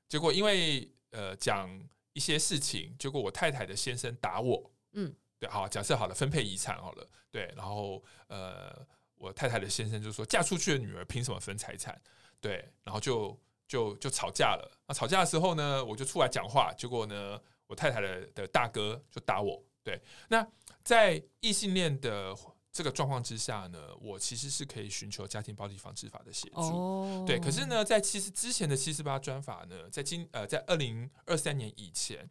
[0.07, 1.69] 结果因为呃讲
[2.13, 5.15] 一些事情，结果我太太的先生打我，嗯。
[5.39, 11.99] 对，好，假设好了，分配遗产好了，对，然后呃，我太太的先生就说，嫁出去的女儿凭什么分财产？
[12.39, 13.35] 对，然后就
[13.67, 14.71] 就就吵架了。
[14.85, 19.59] 那吵架的时候呢，我就出来讲话，结果呢，我太太的的大哥就打我。
[19.83, 20.47] 对，那
[20.83, 22.35] 在异性恋的
[22.71, 26.61] 这个状况之下呢，我其实是可以寻求家庭暴力防治法的协助。
[26.61, 32.29] 哦，对，可是呢，在其实之前的七四八专法呢，在今呃，在二零二三年以前，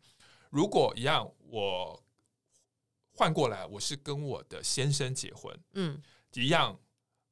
[0.50, 2.02] 如果一样我。
[3.12, 6.00] 换过来，我是跟我的先生结婚，嗯，
[6.32, 6.78] 一样。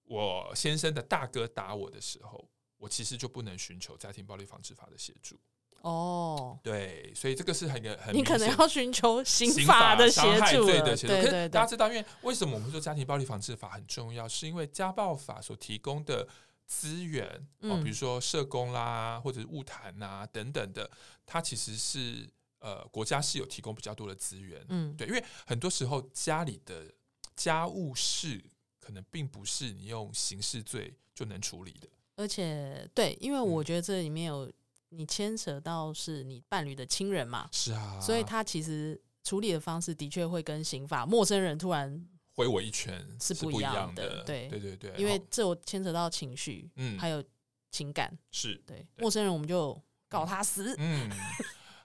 [0.04, 5.40] 我先生的大哥打我的时候，我其实就不能寻求家庭暴力防治法的协助。
[5.82, 11.12] 哦，对，所以这个是很很，你可能要寻求刑法的协助，对的协助。
[11.12, 14.28] 对对对，大家知道，因为为什么我们说家庭暴力防治法很重要？
[14.28, 16.26] 是因为家暴法所提供的
[16.66, 17.26] 资源，
[17.60, 20.90] 哦，比如说社工啦，或者是物谈啊等等的，
[21.26, 22.28] 它其实是。
[22.60, 26.92] 呃，国家是有提供比较多的资源，嗯，对，因为很多时候家里的
[27.36, 28.44] 家务事
[28.80, 34.50] 可能并不是你用刑事罪就能处理的，而且对，因为我觉得这里面有
[34.90, 47.22] 你牵扯到是你伴侣的亲人嘛，是啊，所以他其实处理的方式的确会跟刑法陌生人突然挥我一拳是不一样的，对对对对，因为这我牵扯到情绪，嗯，还有
[47.70, 51.10] 情感，是对陌生人我们就告他死，嗯。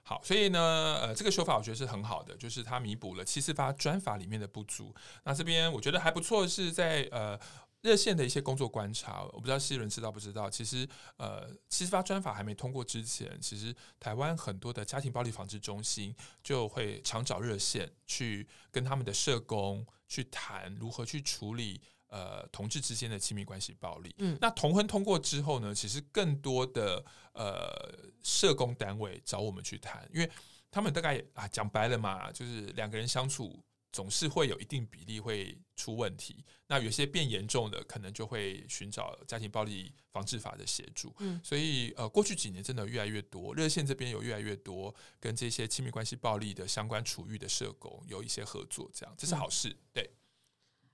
[0.06, 0.60] 好，所以呢，
[1.00, 4.94] 呃，这个修法我觉得是很好的，就是它弥补了七四八专法里面的不足。
[5.22, 7.40] 那这边我觉得还不错，是在呃
[7.84, 21.80] 热线的一些工作观察，我不知道西伦知道不知道，其实呃七十八专法还没通过之前，其实台湾很多的家庭暴力防治中心就会常找热线去跟他们的社工去谈如何去处理。
[22.08, 24.14] 呃，同志之间的亲密关系暴力。
[24.18, 27.92] 嗯，那同婚通过之后呢，其实更多的呃
[28.22, 30.30] 社工单位找我们去谈，因为
[30.70, 33.60] 他们大概啊讲白了嘛，就是两个人相处
[33.94, 36.44] 总是会有一定比例会出问题。
[36.66, 41.14] 那有些变严重的，可能就会寻找家庭暴力防治法的协助。
[41.20, 49.76] 嗯，所以呃，过去几年真的越来越多，热线这边有越来越多跟这些亲密关系暴力的相关处遇的社工有一些合作，这样这是好事。
[49.92, 50.10] 对。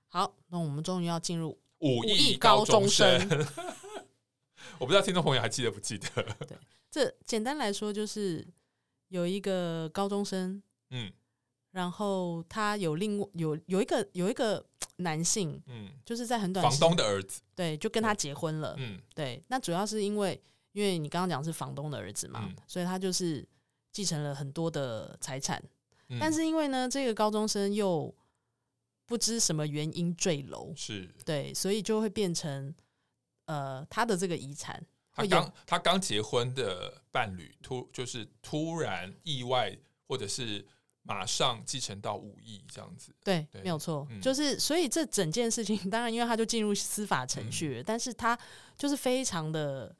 [0.07, 3.19] 好，那我们终于要进入五亿高中生。
[4.77, 6.07] 我不知道听众朋友还记得不记得？
[6.47, 6.55] 对，
[6.91, 8.47] 这简单来说就是
[9.07, 10.61] 有一个高中生，
[10.91, 11.11] 嗯，
[11.71, 14.63] 然后他有另有有一个有一个
[14.97, 18.75] 男性，嗯，就是在很短房东的儿子，对，就跟他结婚了。
[18.77, 20.39] 嗯对，那主要是因为，
[20.73, 23.47] 因为你刚刚讲是房东的儿子嘛，嗯所以他就是
[23.91, 25.61] 继承了很多的财产。
[26.09, 28.13] 嗯但是因为呢，这个高中生又
[29.05, 32.73] 不知什么原因坠楼，是对，所以就会变成
[33.45, 40.65] 呃他的这个遗产他刚他刚结婚的伴侣突就是突然意外，或者是
[41.03, 43.13] 马上继承到五亿这样子。
[43.23, 44.21] 对，对没有错，嗯。
[44.21, 48.37] 就是所以这整件事情， 当然因为他就进入司法程序了，嗯但是他
[48.77, 49.95] 就是非常的，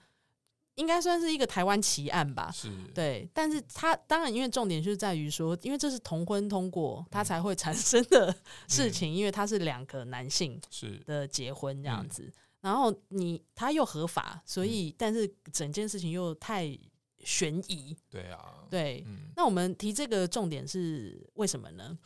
[0.76, 2.52] 应该算是一个台湾奇案吧。
[2.54, 7.06] 是，对，但是他当然因为重点就是在于说，因为这是同婚通过，嗯。
[7.12, 8.34] 他才会产生的
[8.68, 10.98] 事情，因为他是两个男性是。
[11.06, 16.78] 的结婚这样子，嗯然后你他又合法，所以、但是整件事情又太
[17.25, 17.95] 悬疑。
[18.10, 19.31] 对啊，对，嗯。
[19.36, 21.97] 那我们提这个重点是为什么呢？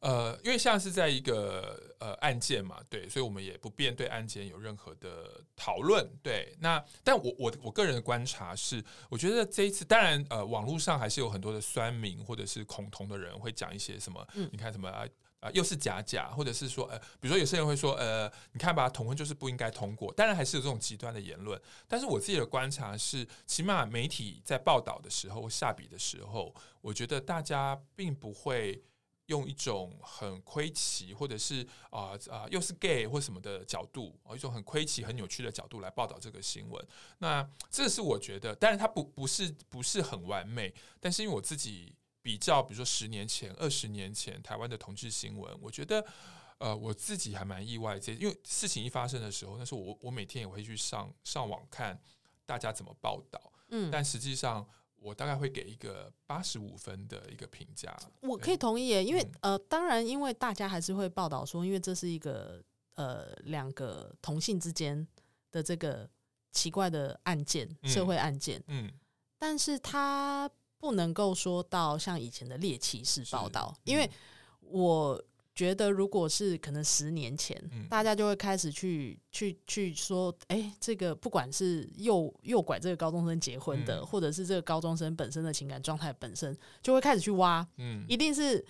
[0.00, 6.08] 呃，因为像是在一个呃案件嘛，对，所以我们也不便对案件有任何的讨论。
[6.22, 15.06] 对，那但我我我个人的观察是，我觉得这一次，当然呃，网络上还是有很多的酸民或者是恐同的人会讲一些什么，嗯你看什么啊。
[15.40, 20.12] 啊，又是假假，或者是说，呃，比如说有些人会说，呃，你看吧，同婚就是不应该通过。
[20.12, 28.84] 当然还是有这种极端的言论，但是我自己的观察是，起码媒体在报道的时候、下笔的时候，我觉得大家并不会
[29.26, 36.86] 用一种很亏奇，或者是啊啊、又是 gay 或什么的角度，哦，一种很亏奇、很扭曲的角度来报道这个新闻。
[37.16, 41.94] 那这是我觉得，当然它不不是不是很完美，但是因为我自己。
[42.22, 46.04] 比较，比如说十年前、二十年前台湾的同志新闻，我觉得，
[46.58, 47.98] 呃，我自己还蛮意外。
[47.98, 51.98] 这因为事情一发生的时候，那时候我我每天也会去上上网看
[52.44, 57.96] 大家怎么报道，嗯，但实际上我大概会给一个八十五分的一个评价。
[58.20, 62.62] 我可以同意耶，因为、嗯、呃，当然，因为大家还是会报道说，因为这是一个
[62.96, 65.08] 呃两个同性之间
[65.50, 66.06] 的这个
[66.52, 68.92] 奇怪的案件，嗯、社会案件，嗯，
[69.38, 70.50] 但是他。
[70.80, 74.10] 不能够说到像以前的猎奇式报道，因为
[74.62, 75.22] 我
[75.54, 88.64] 觉得如果是可能十年前，嗯、大家就会开始去去去说，哎、欸，这个不管是诱诱拐这个高中生结婚的，嗯、或者是这个高中生本身的情感状态本身，就会开始去挖，嗯，一定是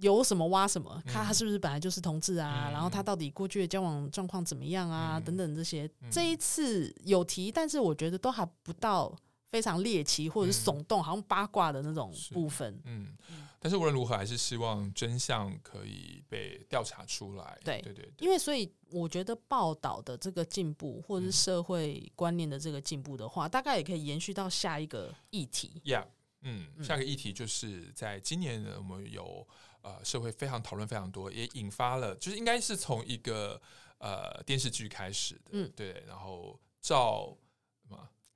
[0.00, 5.84] 有什么挖什么，看他是不是本来就是同志啊，嗯、然后他到底过去的交往状况怎么样啊，嗯、等等这些。
[6.00, 9.14] 嗯、这一次有提，但是我觉得都还不到。
[9.52, 12.80] 非常猎奇或者是耸动，嗯、好像八卦的那种部分。
[12.86, 13.14] 嗯，
[13.60, 17.58] 但是无论如何，还是希望真相可以被调查出来。
[17.62, 25.82] 对对对，因为所以我觉得报道的这个进步，或者是社会观念的这个进步的话，嗯、大概也可以延续到下一个议题。
[25.84, 26.06] Yeah，
[26.40, 29.46] 嗯，下个议题就是在今年呢，我们有
[29.82, 33.60] 呃社会非常讨论非常多，也引发了，就是应该是从一个
[33.98, 35.50] 呃电视剧开始的。
[35.50, 37.36] 嗯，对，然后赵？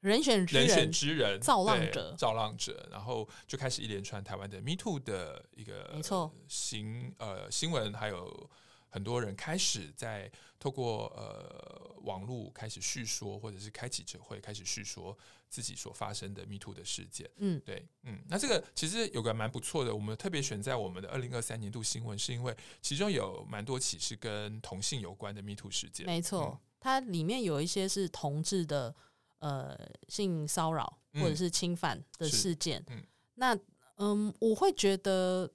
[0.07, 8.49] 人选之人，人选之人，造浪者，造浪者，然后就开始一连串台湾的 Me Too 的一个没错新呃新闻，还有
[8.88, 15.16] 很多人开始在透过呃网络开始叙说，或者是开记者会开始叙说
[15.49, 17.29] 自己所发生的 Me Too 的事件。
[17.38, 26.07] 嗯，对，嗯，那这个其实有个蛮不错的，我们特别选在我们的二零二三年度新闻，是因为其中有蛮多起是跟同性有关的 Me Too 事件。
[26.07, 28.95] 没错，嗯、它里面有一些是同志的。
[29.38, 33.03] 呃，性骚扰或者是侵犯的事件，嗯，
[33.35, 33.57] 那
[33.96, 35.51] 嗯，我会觉得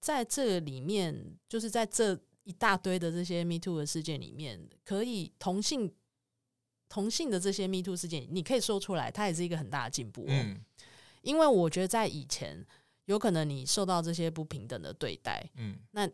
[0.00, 5.92] 在这里面，就是在这一大堆的这些 Me Too 的事件里面，可以同性
[6.88, 10.28] 同性的这些 Me Too 事件，你可以说出来，它也是一个很大的进步，哦。
[10.28, 10.58] 嗯，
[11.20, 12.66] 因为我觉得在以前，
[13.04, 16.08] 有可能你受到这些不平等的对待，嗯，那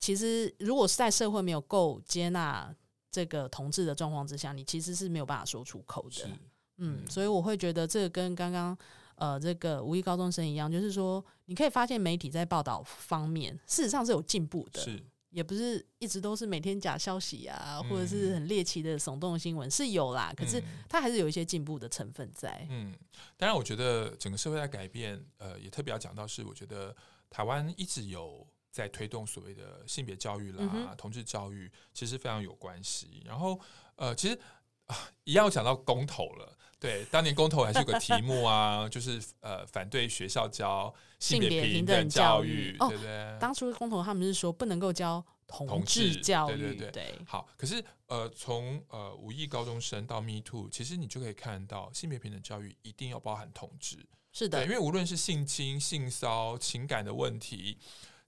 [0.00, 2.74] 其实如果是在社会没有够接纳。
[3.16, 6.26] 这个同志的状况之下，你其实是没有办法说出口的。
[6.26, 6.38] 嗯，
[6.76, 8.76] 嗯，所以我会觉得这个跟刚刚
[9.14, 22.66] 呃这个五亿高中生一样，就是说你可以发现媒体在报道方面事实上是有进步的，是也不是一直都是每天假消息啊，或者是很猎奇的耸动的新闻是有啦，可是它还是有一些进步的成分在。
[22.68, 22.94] 嗯，
[23.38, 26.94] 当然，我觉得整个社会在改变，呃，也特别要讲到是，我觉得
[27.30, 28.46] 台湾一直有。
[28.76, 33.22] 在推动所谓的性别教育啦、嗯、同志教育，其实非常有关系。
[33.24, 33.58] 然后，
[33.94, 34.38] 呃，其实
[34.84, 36.54] 啊，一样讲到公投了。
[36.78, 43.10] 对，当年公投还是有个题目啊， 就是呃，反对学校教性别平等教育，教育对不对？
[43.10, 46.90] 哦、当初公投他们是说不能够教同志教育，对对对。
[46.90, 57.78] 对好，可是呃，从呃五亿高中生到 Me Too，其实你就可以看到性别平等教育一定要包含同志，是的，因为无论是性侵、性骚、情感的问题。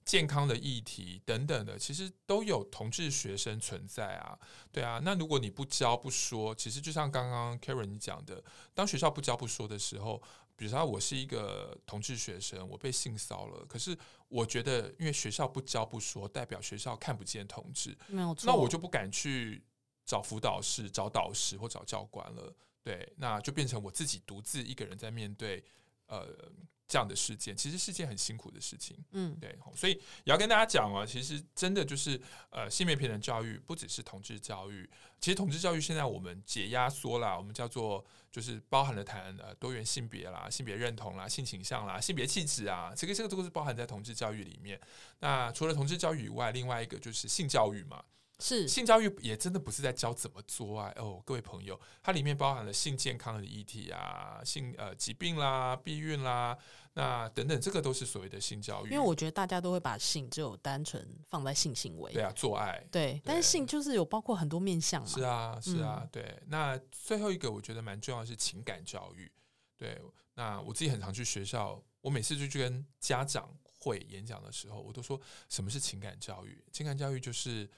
[0.09, 4.35] 健康的议题等等的，其实都有同志学生存在啊。
[4.71, 8.43] 对啊，那如果你不教不说，其实就像刚刚 Karen 你讲的，
[8.73, 10.19] 当学校不教不说的时候，
[10.55, 13.95] 比如说我是一个同志学生，我被性骚了，可是
[14.29, 19.63] 我觉得因为学校不教不说，代表学校看不见同志，没有错，那我就不敢去
[20.07, 22.51] 找辅导室、找导师或找教官了。
[22.81, 25.63] 对，那就变成我自己独自一个人在面对，
[26.09, 26.51] 呃。
[26.91, 32.19] 这样的事件其实是件很辛苦的事情，嗯，对，所以也要跟大家讲啊，其实真的就是
[32.49, 34.89] 呃，性别平等教育不只是同志教育，
[35.21, 44.81] 其实同志教育现在我们解压缩啦，我们叫做就是包含了谈呃多元性别啦、性别认同啦、性倾向啦、性别气质啊，这个这个都是包含在同志教育里面。
[45.19, 48.03] 那除了同志教育以外，另外一个就是性教育嘛。
[48.39, 56.57] 是性教育也真的不是在教怎么做爱哦，各位朋友，它里面包含了性健康的议题啊，性呃疾病啦、避孕啦，
[56.93, 58.91] 那等等，这个都是所谓的性教育。
[58.91, 65.07] 因为我觉得大家都会把性只有单纯放在性行为，对啊，做爱，对，对但是性就是有包括很多面向嘛。
[65.07, 66.41] 是啊，是啊，嗯、对。
[66.47, 69.29] 那最后一个我觉得蛮重要的是情感教育。
[69.77, 70.01] 对，
[70.35, 76.63] 那我自己很常去学校，我每次就去跟家长会演讲的时候，我都说什么是情感教育？
[76.71, 77.69] 情感教育就是。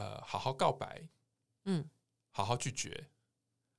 [0.00, 1.02] 呃，好好告白，
[1.66, 1.86] 嗯，
[2.30, 3.08] 好好拒绝，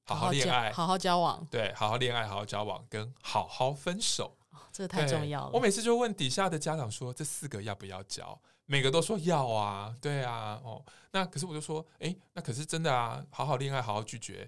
[0.03, 5.51] 好好恋爱，好好交往，对，好好恋爱，好好交往，跟好好分手，哦，这太重要了。
[5.51, 8.39] 我每次就问底下的家长说，这四个要不要教？
[8.67, 14.47] 每个都说要啊，对啊，哦，那可是我就说，哎，那可是真的啊，好好恋爱，好好拒绝，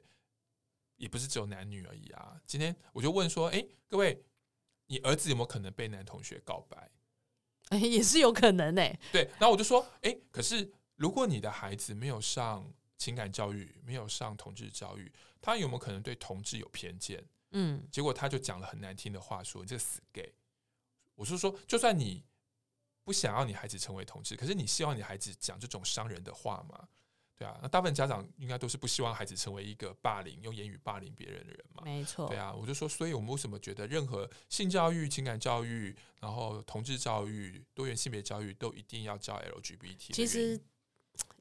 [0.97, 2.39] 也不是只有男女而已啊。
[2.45, 4.23] 今天我就问说，哎，各位，
[4.85, 6.91] 你儿子有没有可能被男同学告白？
[7.69, 8.83] 哎， 也是有可能呢。
[9.11, 10.71] 对，然后我就说，哎，可是。
[11.03, 12.65] 如果你的孩子没有上
[12.97, 15.11] 情感教育，没有上同志教育，
[15.41, 17.21] 他有没有可能对同志有偏见？
[17.51, 20.33] 嗯，结果他就讲了很难听的话，说你这死 gay。
[21.15, 22.23] 我是说，就算你
[23.03, 26.87] 不想要你孩子成为同志，可是你希望你孩子讲这种伤人的话吗？
[27.35, 31.83] 对啊，那大部分家长应该都是不希望孩子成为一个霸凌、用言语霸凌别人的人嘛。
[31.83, 40.13] 没错，对啊，我就说，所以我们为什么觉得任何性教育、情感教育，然后同志教育、多元性别教育都一定要教 LGBT？
[40.13, 40.57] 其实。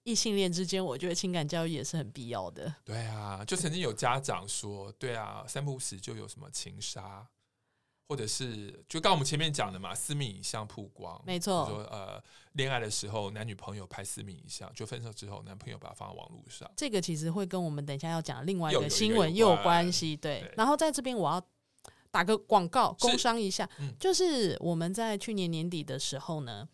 [0.05, 2.75] 异性恋之间，我觉得情感教育也是很必要的。
[2.85, 7.25] 对啊，就曾经有家长说，对啊，三不五时就有什么情杀，
[8.09, 11.65] 或者是就刚我们前面讲的嘛，私密影像曝光，没错。
[11.67, 12.21] 说呃，
[12.55, 20.17] 恋爱的时候男女朋友拍私密影像，就分手之后男朋友把它放在网络上，这个其实会跟我们等一下要讲另外一个新闻又有关系。
[20.17, 21.41] 对，对，然后在这边我要
[22.11, 26.69] 打个广告，工商一下，嗯，就是我们在去年年底的时候呢。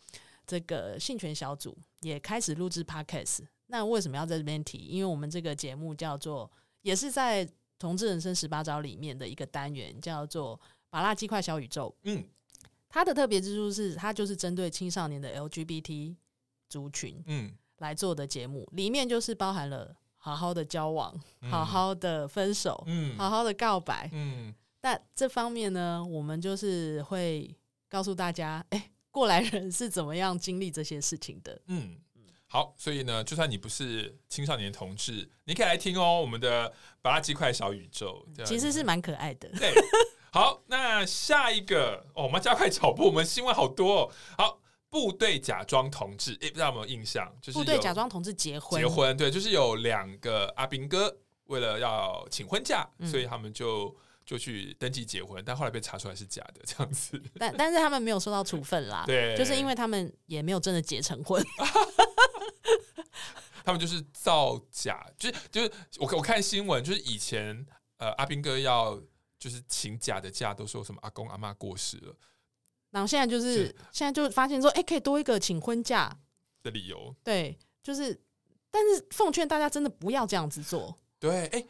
[0.49, 3.41] 这个性权小组也开始录制 Podcast。
[3.67, 4.79] 那为什么要在这边提？
[4.79, 7.45] 因为我们这个节目叫做，也是在
[7.77, 10.59] 《同志人生十八招》里面的一个单元，叫做
[10.89, 11.95] “麻辣鸡块小宇宙”。
[12.01, 12.23] 嗯，
[12.89, 16.15] 它的特别之处是，它就是针对青少年的 LGBT
[16.67, 18.67] 族群，嗯，来做的节目。
[18.71, 24.51] 里面就是包含了好好的交往、好好的分手、嗯，好好的告白，嗯。
[24.81, 27.55] 但这方面呢，我们就是会
[27.87, 28.89] 告诉大家，哎。
[29.11, 31.59] 过来人是怎么样经历这些事情的？
[31.65, 31.97] 嗯，
[32.47, 36.21] 好，所以呢，就算你不是青少年同志，你可以来听哦。
[36.21, 39.49] 我们的芭乐鸡块小宇宙其实是蛮可爱的。
[39.49, 39.73] 对，
[40.31, 44.11] 好，那下一个哦，我们加快脚步，我们新闻好多哦。
[44.37, 47.31] 好，部队假装同志，诶，不知道有没有印象？
[47.41, 53.95] 就是部队假装同志结婚，结婚，对，就是有两个阿兵哥为了要请婚假，嗯、所以他们就。
[54.29, 57.19] 就去登记结婚，但后来被查出来是假的，这样子。
[57.39, 61.43] 但但是他们没有受到处分啦，对，就是因为他们也没有真的结成婚，
[63.65, 67.65] 他们就是造假，就是就是我我看新闻，就是以前
[67.97, 69.01] 呃阿兵哥要
[69.39, 72.15] 就是请假的假，都说什么阿公阿妈过世了，
[72.91, 76.15] 然后现在就是，是现在就发现说，哎、欸，可以多一个请婚假
[76.61, 78.21] 的理由，对，就是，
[78.69, 81.67] 但是奉劝大家真的不要这样子做，对，哎、欸，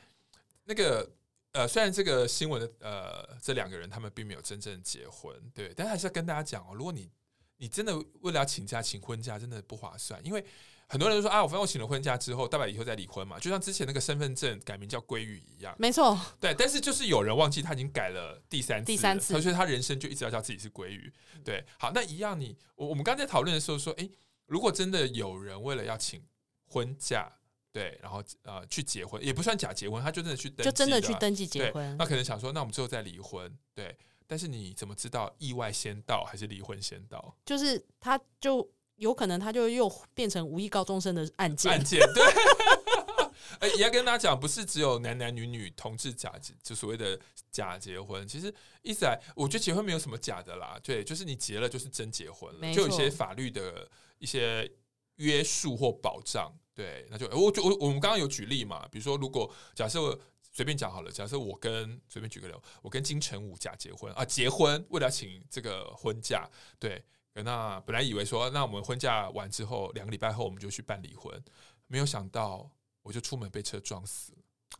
[0.66, 1.10] 那个。
[1.54, 7.10] 呃，虽然这个新闻的呃，这两个人他们并没有真正结婚，对，但还是要跟大家讲哦，如果你
[7.58, 10.46] 你真的为了要请假请婚假，真的不划算，因为
[10.88, 21.12] 很多人都说啊，我反正我请了婚假之后，大不了以后再离婚嘛，就像之前那个身份证改名叫鲑鱼一样，没错，对，但是就是有人忘记他已经改了第三次，第三次，所以他人生就一直要叫自己是鲑鱼，
[21.44, 24.12] 对，好，那一样你我我们刚才讨论的时候说，诶，
[24.46, 26.24] 如果真的有人为了要请
[26.68, 27.39] 婚假。
[27.72, 31.98] 对，然后呃，去结婚也不算假结婚，他就真的去登记，就真的去登记结婚。
[31.98, 33.96] 那可能想说，那我们之后再离婚，对。
[34.28, 37.36] 但是你怎么知道意外先到还是离婚先到？
[37.46, 41.72] 就是他就有可能他就又变成无意高中生的案件。
[41.72, 42.24] 案件对。
[43.60, 47.20] 哎，也要跟大家讲，不是只有男男女女同志假结，就所谓的
[47.52, 48.26] 假结婚。
[48.28, 48.54] 其实
[48.84, 50.80] 一直来，我觉得结婚没有什么假的啦。
[50.84, 53.90] 对，就是你结了就是真结婚了，就有一些法律的
[54.20, 54.72] 一些
[55.20, 56.52] 约束或保障。
[56.74, 60.20] 对，那就我就我我们刚刚有举例嘛，比如说如果假设
[60.52, 66.50] 随便讲好了，假设我跟随便举个例，我跟金城武假结婚啊，结婚为了要请这个婚假，
[66.80, 67.04] 对，
[67.34, 71.42] 那本来以为说那我们婚假完之后两个礼拜后我们就去办离婚，
[71.88, 72.70] 没有想到
[73.02, 74.34] 我就出门被车撞死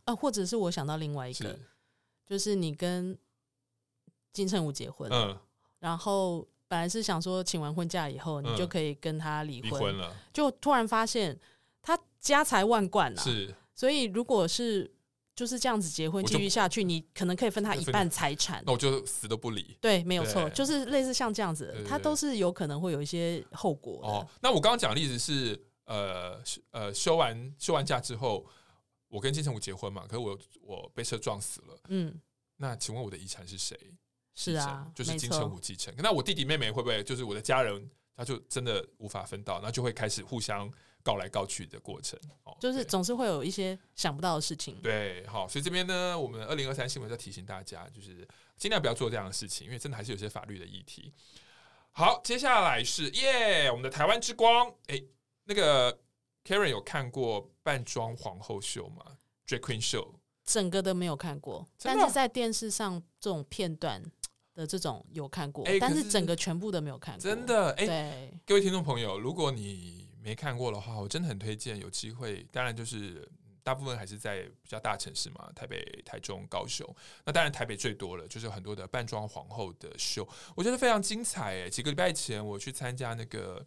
[0.04, 1.60] 啊，或者是我想到另外一个，是。
[2.26, 3.18] 就是你跟
[4.32, 5.38] 金城武结婚，嗯，
[5.80, 11.38] 然后本来是想说请完婚假以后你就可以跟他离婚，婚了，就突然发现。
[11.82, 14.88] 他家财万贯啊，是，所以如果是
[15.34, 19.78] 就是这样子结婚继续下去，你可能可以分他一半财产，那我就死都不离。
[19.80, 24.08] 对，没有错，就是类似像这样子，他都是有可能会有一些后果的。
[24.08, 26.38] 哦，那我刚刚讲的例子是，呃
[26.70, 28.44] 呃，休完休完假之后，
[29.08, 32.14] 我跟金城武结婚嘛，可是我我被车撞死了，嗯，
[32.58, 33.74] 那请问我的遗产是谁？
[34.40, 35.92] 是啊，就是金城武继承。
[35.98, 40.70] 那我弟弟妹妹会不会就是我的家人，他就真的无法分到，那就会开始互相。
[41.02, 44.78] 告来告去的过程，哦，就是总是会有一些想不到的事情。
[44.82, 48.28] 对，好，所以这边呢，我们二零二三新闻要提醒大家，就是
[48.58, 51.10] 尽量不要做这样的事情，因为真的还是有些法律的议题。
[51.92, 55.08] 好，接下来是耶，yeah, 我们的台湾之光，哎、欸，
[55.44, 55.98] 那个
[56.44, 59.16] Karen 有看过扮装皇后秀吗
[59.46, 60.06] ？Drag Queen Show，
[60.44, 64.02] 整个都没有看过，但是在电视上这种片段
[64.54, 67.22] 的这种有看过，欸、但是整个全部都没有看过。
[67.22, 71.78] 真的，哎、欸，各位听众朋友，如果你没看过的话，我真的很推荐。
[71.78, 73.26] 有机会，当然就是
[73.62, 76.86] 大部分还是在比较大城市嘛，台北、台中、高雄。
[77.24, 81.54] 那当然台北最多了，就是很多的扮装皇后的秀，我觉得非常精彩。
[81.54, 83.64] 诶，几个礼拜前我去参加那个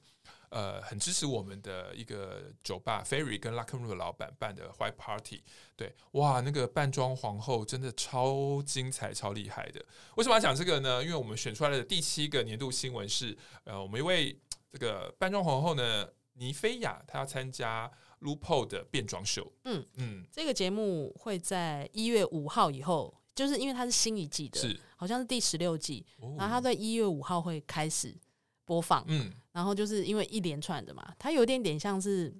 [0.53, 5.43] 呃，很支持我们的一个酒吧 farry 跟 Locker Room 的老板办的 White Party。
[5.75, 9.83] 对，哇，那个扮装皇后真的超精彩、超厉害的。
[10.15, 11.03] 为什么要讲这个呢？
[11.03, 14.39] 因为我们选出来的第七个年度新闻是，呃，我们一位
[14.71, 16.07] 这个扮装皇后呢。
[16.35, 17.87] 尼菲亚，她要参加
[18.19, 19.53] RuPaul 的变装秀。
[19.65, 28.17] 嗯嗯，嗯这个节目会在一月五号以后，就是因为它是新一季的，是好像是第十六季，哦、然后它在一月五号会开始
[28.65, 29.05] 播放。
[29.09, 32.33] 嗯，然后就是因为一连串的嘛，它有点点像是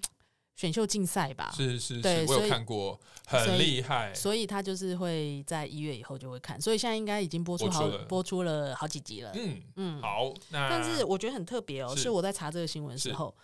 [0.54, 1.50] 选秀竞赛吧？
[1.56, 4.12] 是是是，我有看过，很厉害。
[4.12, 9.30] 所以他就是会在一月以后就会看，所以现在应该已经播出好播出，了好几集了。
[9.34, 13.34] 嗯嗯，嗯好，那但是我觉得很特别哦，是，是我在查这个新闻的时候。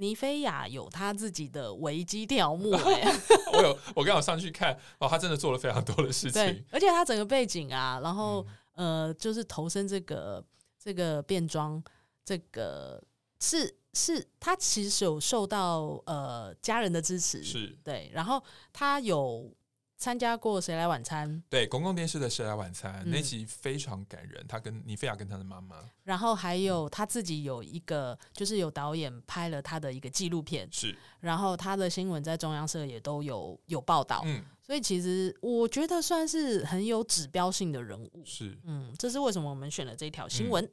[0.00, 2.70] 尼菲亚有他自己的维基条目
[3.52, 8.46] 我有，我刚好上去看，哦，他真的做了非常多的事情，而且他整个背景啊，然后、
[8.76, 10.40] 嗯、呃，就是投身这个
[10.78, 11.82] 这个变装，
[12.28, 13.02] 这个
[13.40, 19.50] 是是，他其实有受到呃家人的支持，是对，然后他有。
[20.00, 21.28] 参加过《谁来晚餐》？
[21.50, 24.46] 对，公共电视的《谁来晚餐》嗯、那集非常感人。
[24.46, 25.74] 他跟尼菲亚跟他的妈妈，
[26.04, 30.68] 然后还有他自己有一个，就是有导演拍了他的一个纪录片。
[30.70, 34.22] 是，然后他的新闻在中央社也都有有报道。
[34.24, 38.22] 嗯，所以其实我觉得算是很有指标性的人物。
[38.24, 40.64] 是，嗯，这是为什么我们选了这条新闻。
[40.64, 40.70] 嗯、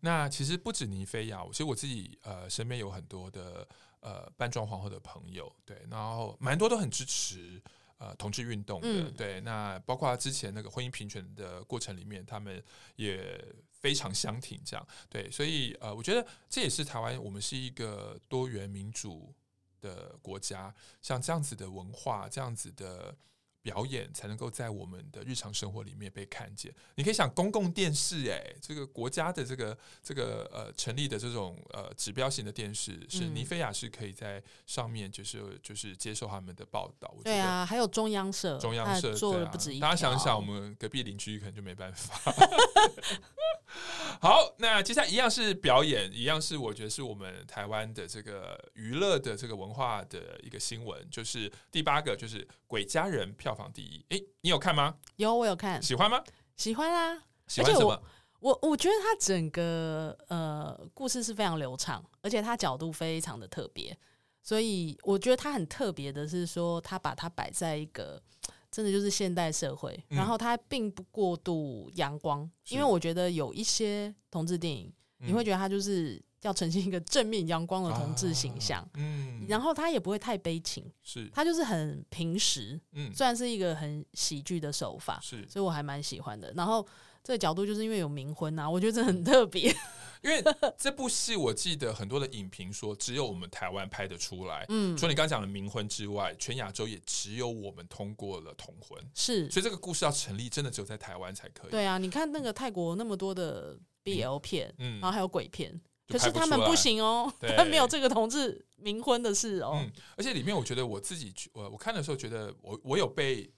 [0.00, 3.66] 那其实不止尼菲亚，其实我自己呃身边有很多的
[4.00, 7.62] 呃扮装皇后的朋友，对，然后蛮多都很支持。
[8.00, 12.62] 呃，同志运动的、嗯、对，那包括之前那个婚姻平权的过程里面，他们
[12.94, 19.34] 也非常相挺这样，对，所以呃，我觉得这也是台湾，我们是一个多元民主
[19.80, 20.72] 的国家，
[21.02, 23.16] 像这样子的文化，这样子的。
[23.62, 26.72] 表演才能够在我们的日常生活里面被看见。
[26.94, 37.14] 你可以想，公共电视，哎，这个国家的这个这个呃成立的这种呃指标型的电视，是尼菲亚是可以在上面就是就是接受他们的报道。
[37.24, 39.80] 对啊，还有中央社，中央社做了不止一。
[39.80, 42.32] 大家想想，我们隔壁邻居可能就没办法。
[44.20, 54.04] 好，那接下来一样是表演，一样是我觉得是我们台湾的这个娱乐的这个文化的一个新闻，就是第八个就是《鬼家人》票房第一。
[54.08, 54.96] 诶，你有看吗？
[55.16, 55.82] 有，我有看。
[55.82, 56.22] 喜欢吗？
[56.56, 57.22] 喜欢啊！
[57.46, 58.02] 喜欢什么？
[58.40, 63.96] 我我，我觉得它整个呃故事是非常流畅，而且它角度非常的特别，
[64.42, 68.22] 所以我觉得它很特别的是说，它把它摆在一个。
[68.70, 86.52] 真的就是现代社会，然后它并不过度阳光，嗯、因为我觉得有一些同志电影，嗯、你会觉得它就是要呈现一个正面阳光的同志形象，啊、嗯，然后它也不会太悲情，是，它就是很平实，嗯，虽然是一个很喜剧的手法，是，所以我还蛮喜欢的。
[86.54, 86.86] 然后
[87.28, 89.70] 这个角度就是因为有冥婚呐、啊，我觉得这很特别。
[90.24, 90.42] 因为
[90.78, 94.64] 这部戏，我记得很多的影评说，只有我们台湾拍得出来。
[94.70, 98.98] 嗯，除了你刚刚讲的冥婚之外，全亚洲也只有我们通过了同婚。
[99.14, 101.70] 是，所以这个故事要成立，真的只有在台湾才可以。
[101.70, 109.72] 对啊，你看那个泰国那么多的 BL 片，嗯，然后还有鬼片，可是他们不行哦，他没有这个同志冥婚的事哦。
[109.74, 113.52] 嗯，而且里面我觉得我自己，我我看的时候觉得我我有被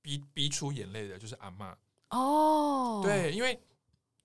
[0.00, 1.74] 逼逼出眼泪的，就是阿嬷。
[2.10, 3.60] 哦，对，因为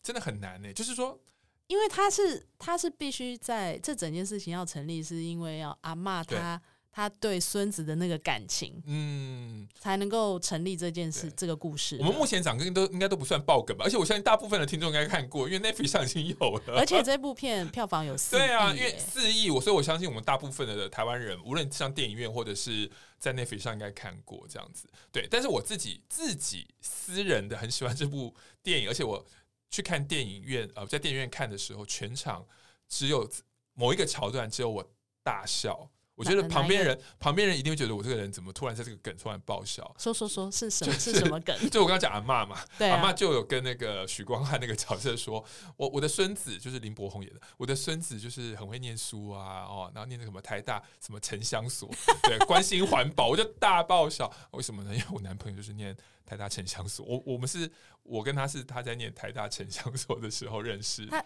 [0.02, 1.20] 真的很难呢，就是说。
[1.68, 6.60] 因为他是他是必须在这整件事情要成立，是因为要阿嬷他
[6.92, 11.98] 他对孙子的那个感情，嗯，才能够成立这件事这个故事。
[12.00, 16.80] 我们目前讲跟都应该都不算爆梗吧，而且我相信大部分的听众应该看过，因为 Netflix 上已经有了。
[16.80, 24.90] 而且这部片票房有四亿，对啊，因为四亿，我所以我相信我们大部分的台湾人，无论上电影院或者是在 Netflix 上应该看过这样子。
[25.12, 29.26] 对，但是我自己自己私人的很喜欢这部电影，而且我。
[29.72, 32.44] 去看电影院，呃，在电影院看的时候，全场
[32.88, 33.30] 只有
[33.76, 34.84] 某一个桥段只有我
[35.22, 35.88] 大笑。
[36.20, 39.90] 我觉得旁边人旁边人一定会觉得我这个人怎么突然在这个梗突然爆笑？
[39.98, 40.92] 说说说是什么？
[41.00, 41.58] 是什么梗？
[41.70, 45.42] 就我刚刚讲阿嬷嘛，阿嬷就有跟那个许光汉那个角色说，
[45.78, 51.90] 我我的孙子就是林柏宏演的，我的孙子就是很会念书啊，哦，然后念那什么台大什么城乡所，
[52.24, 54.30] 对，关心环保，我就大爆笑。
[54.52, 54.94] 为什么呢？
[54.94, 55.96] 因为我男朋友就是念
[56.26, 57.72] 台大城乡所，我我们是
[58.04, 61.06] 我跟他是他在念台大城乡所的时候认识。
[61.06, 61.24] 他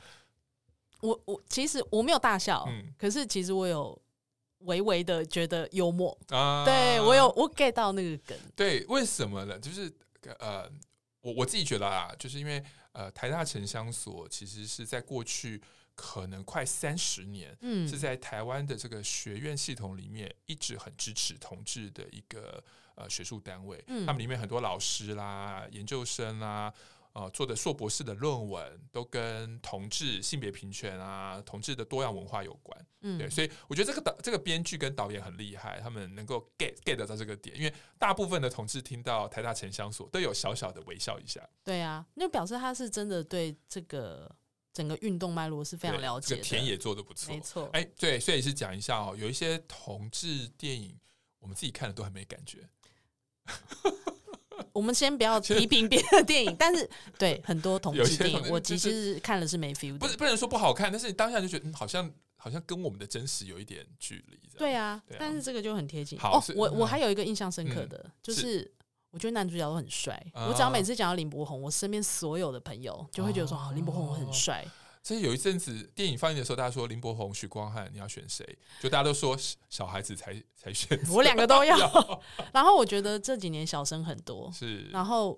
[1.02, 4.00] 我我其实我没有大笑，嗯，可是其实我有。
[4.64, 9.58] 微微的觉得幽默啊，对我有我 get 到那个梗，对，为什么呢？
[9.60, 9.92] 就是
[10.40, 10.70] 呃，
[11.22, 15.62] 我我自己觉得啊，就是因为呃，台大城乡所其实是在过去
[15.96, 22.64] 可能快三十年，嗯，是在台湾的这个学院系统里面一直很支持同志的一个
[22.96, 26.74] 呃学术单位，嗯，他们里面很多老师啦、研究生啦。
[27.14, 44.36] 呃，做的硕博士的论文都跟同志性别平权啊、同志的多样文化有关，嗯，对，所以我觉得这个导这个编剧跟导演很厉害，他们能够 get get 到这个点，因为大部分的同志听到台大城乡所都有小小的微笑一下，对啊，那表示他是真的对这个
[44.74, 51.00] 整个运动脉络是非常了解的，这个田野做的不错，没错，哎，对，所以是讲一下哦，有一些同志电影
[51.38, 52.68] 我们自己看的都很没感觉。
[54.74, 60.00] 我们先不要批评别的电影，但是对很多同志电影，我其实是看了是没 feel 的。
[60.00, 64.40] 不是不能说不好看，但是你当下就觉得，嗯，好像好像跟我们的真实有一点距离。
[64.58, 66.18] 对啊，对啊，但是这个就很贴近。
[66.20, 68.70] 好，哦，我我还有一个印象深刻的，嗯，就是
[69.12, 70.20] 我觉得男主角都很帅。
[70.34, 74.66] 我只要每次讲到林柏宏，我身边所有的朋友就会觉得说，哦，林柏宏很帅。
[75.04, 78.58] 所以有一阵子电影放映的时候，大家说林柏宏、许光汉，你要选谁？
[78.82, 79.38] 就大家都说
[79.70, 81.78] 小孩子才才选，我两个都要。
[82.54, 84.84] 然后我觉得这几年小生很多，是。
[84.92, 85.38] 然后，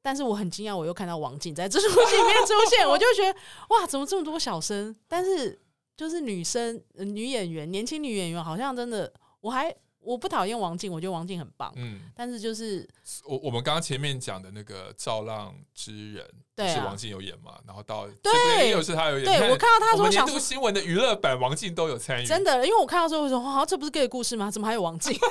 [0.00, 4.96] 但是我很惊讶，我又看到王静在这出戏里面出现， 我就觉得哇，怎么这么多小生？
[5.06, 5.60] 但是
[5.94, 9.76] 就是女生、女演员、年轻女演员，好像真的我还。
[10.00, 11.72] 我不讨厌王静，我觉得王静很棒。
[11.76, 12.88] 嗯，但是就是
[13.24, 16.24] 我我们刚刚前面讲的那个《造浪之人》，
[16.56, 17.60] 对，是王静有演嘛？
[17.66, 19.24] 然后到对，又是他有演。
[19.24, 22.26] 对，我看到他说年度新闻的娱乐版，王静都有参与。
[22.26, 24.50] 真的，因为我看到之后我说，哇，这不是 gay 故事吗？
[24.50, 25.16] 怎么还有王静？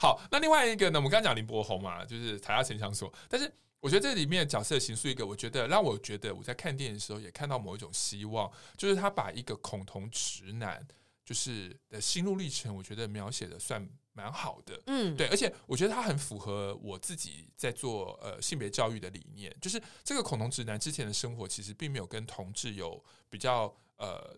[0.00, 0.98] 好，那另外一个呢？
[0.98, 3.12] 我们刚刚讲林柏宏嘛，就是台下城乡所。
[3.28, 10.84] 但是我觉得这里面的角色形塑一个，我觉得让我觉得我在看电影的时候也看到某一种希望，就是他把一个恐同直男。
[11.24, 24.36] 就是的心路历程，我觉得描写的算蛮好的，嗯，对，而且我觉得他很符合我自己在做呃性别教育的理念，就是这个恐同直男之前的生活其实并没有跟同志有比较呃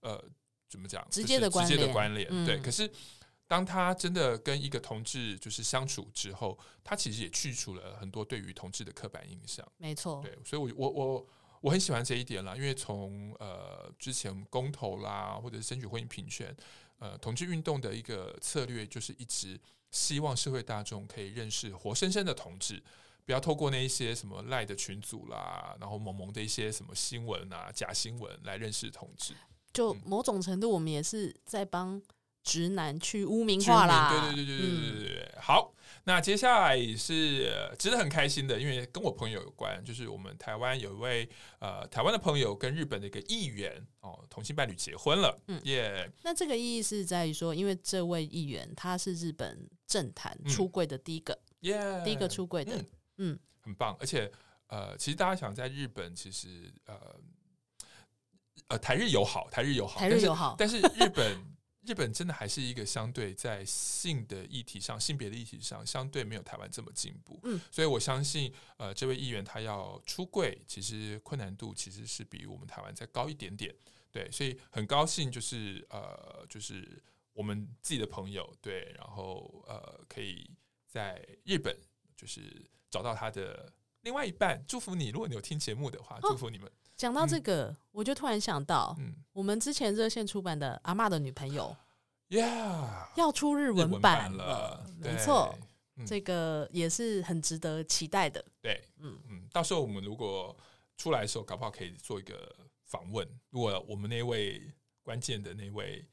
[0.00, 0.22] 呃
[0.68, 1.06] 怎么讲？
[1.10, 2.58] 直接的，直接的关联，对。
[2.60, 2.88] 可是
[3.48, 11.06] 当他真的跟一个同志就是相处之后，他其实也去除了很多对于同志的刻板印象，没错，对，所以我我我。
[11.14, 11.28] 我
[11.70, 16.54] 很喜欢这一点啦，因为从呃之前公投啦，或者是争取婚姻平权，
[16.98, 19.58] 呃，同志运动的一个策略就是一直
[19.90, 22.82] 希望社会大众可以认识活生生的同志，
[23.24, 29.34] 不要透过那一些什么赖的群组啦，然后萌萌的一些什么新闻啊、假新闻来认识同志。
[29.72, 32.00] 就某种程度，我们也是在帮
[32.44, 34.10] 直男去污名化啦。
[34.10, 35.72] 对对对对对对对对，嗯、好。
[36.06, 41.26] 那接下来也是值得很开心的，因为跟我朋友有关，就是我们台湾有一位
[41.60, 46.12] 呃台湾的朋友跟日本的一个议员哦，同性伴侣结婚了，嗯耶。
[46.22, 52.84] 那这个意义是在于说，因为这位议员他是日本政坛出柜的第一个，耶第一个出柜的，嗯，
[53.32, 53.96] 嗯很棒。
[53.98, 54.30] 而且
[54.66, 56.94] 呃，其实大家想在日本，其实呃，
[58.68, 61.34] 呃台日友好，台日友好，台日友好，但是日本。
[61.86, 67.38] 日本真的还是一个相对在性的议题上、性别的议题上，相对没有台湾这么进步。
[67.44, 73.74] 嗯，所以我相信，呃，这位议员他要出柜，其实困难度其实是比我们台湾再高一点点。
[74.10, 80.48] 对，所以很高兴，就是呃，就是我们自己的朋友，对，然后呃，可以
[80.86, 81.76] 在日本
[82.16, 83.72] 就是找到他的
[84.02, 84.64] 另外一半。
[84.66, 86.66] 祝福你，如果你有听节目的话，祝福你们。
[86.68, 91.74] 哦讲到这个，嗯、我就突然想到，嗯，我们之前热线出版的《阿妈的女朋友
[92.36, 95.54] 》，Yeah，要出日文版了，没错，
[96.06, 98.44] 这个也是很值得期待的。
[98.60, 100.56] 对，嗯嗯，到时候我们如果
[100.96, 103.28] 出来的时候，搞不好可以做一个访问。
[103.50, 104.72] 如果我们那位
[105.02, 106.04] 关键的那位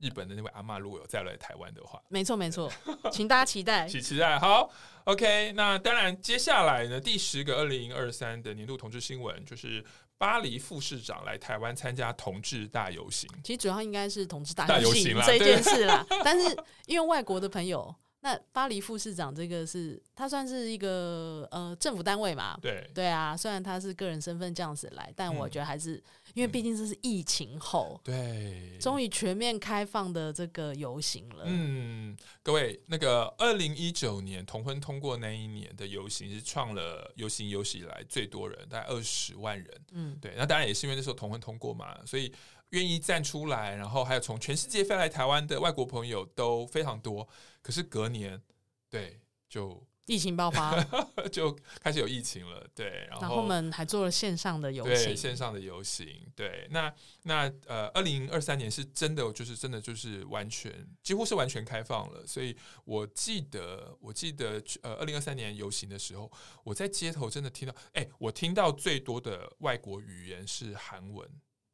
[0.00, 2.70] 日本的那位阿妈如果有再来台湾的话，没错没错，
[3.12, 4.38] 请大家期待， 请期待。
[4.38, 4.70] 好
[5.04, 9.84] ，OK，那当然接下来呢，第十个二零二三的年度同志新闻就是。
[10.20, 16.04] 巴黎副市长来台湾参加同志大游行，其实主要应该是同志大游行这件事啦。
[16.22, 17.94] 但是因为外国的朋友。
[18.22, 22.54] 那巴黎副市长这个是，他算是一个呃政府单位嘛？
[22.60, 26.02] 对对啊，虽然他是个人身份这样子来，但我觉得还是、嗯、
[26.34, 31.44] 因为毕竟这是疫情后，对，终于全面开放的这个游行了。
[31.46, 39.84] 嗯，各位，那个二零一九年同婚通过那一年的游行是创了游行有史以来最多人，大概二十万人。
[39.92, 42.32] 嗯，对，那当然也是因为那时候同婚通过嘛，所以。
[42.70, 47.28] 愿意站出来，然后还有从全世界飞来台湾的外国朋友都非常多。
[47.62, 48.40] 可是隔年，
[48.88, 49.18] 对，
[49.48, 50.76] 就疫情爆发，
[51.30, 52.66] 就开始有疫情了。
[52.74, 56.26] 对，然后，我们还做了线上的游行，对，线上的游行。
[56.34, 56.92] 对，那
[57.22, 62.26] 那呃，二零二三年是真的，就是真的就是完全几乎是完全开放了。
[62.26, 66.28] 所以我记得，我记得呃，二零二三年游行的时候，
[66.64, 71.24] 我在街头真的听到，哎，我听到最多的外国语言是韩文。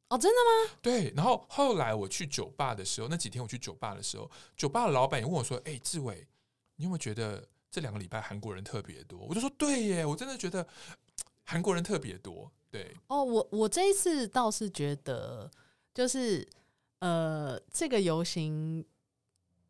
[0.09, 0.77] 哦，真的吗？
[0.79, 6.27] 对，然后后来我去酒吧的时候，那几天我去酒吧的时候，酒吧的老板也问我说：“哎，志伟，
[6.75, 10.67] 你有没有觉得这两个礼拜韩国人特别多？”我就说：“对耶，我真的觉得
[11.45, 15.49] 韩国人特别多。”对，哦，我我这一次倒是觉得，
[15.93, 16.47] 就是
[16.99, 18.85] 呃，这个游行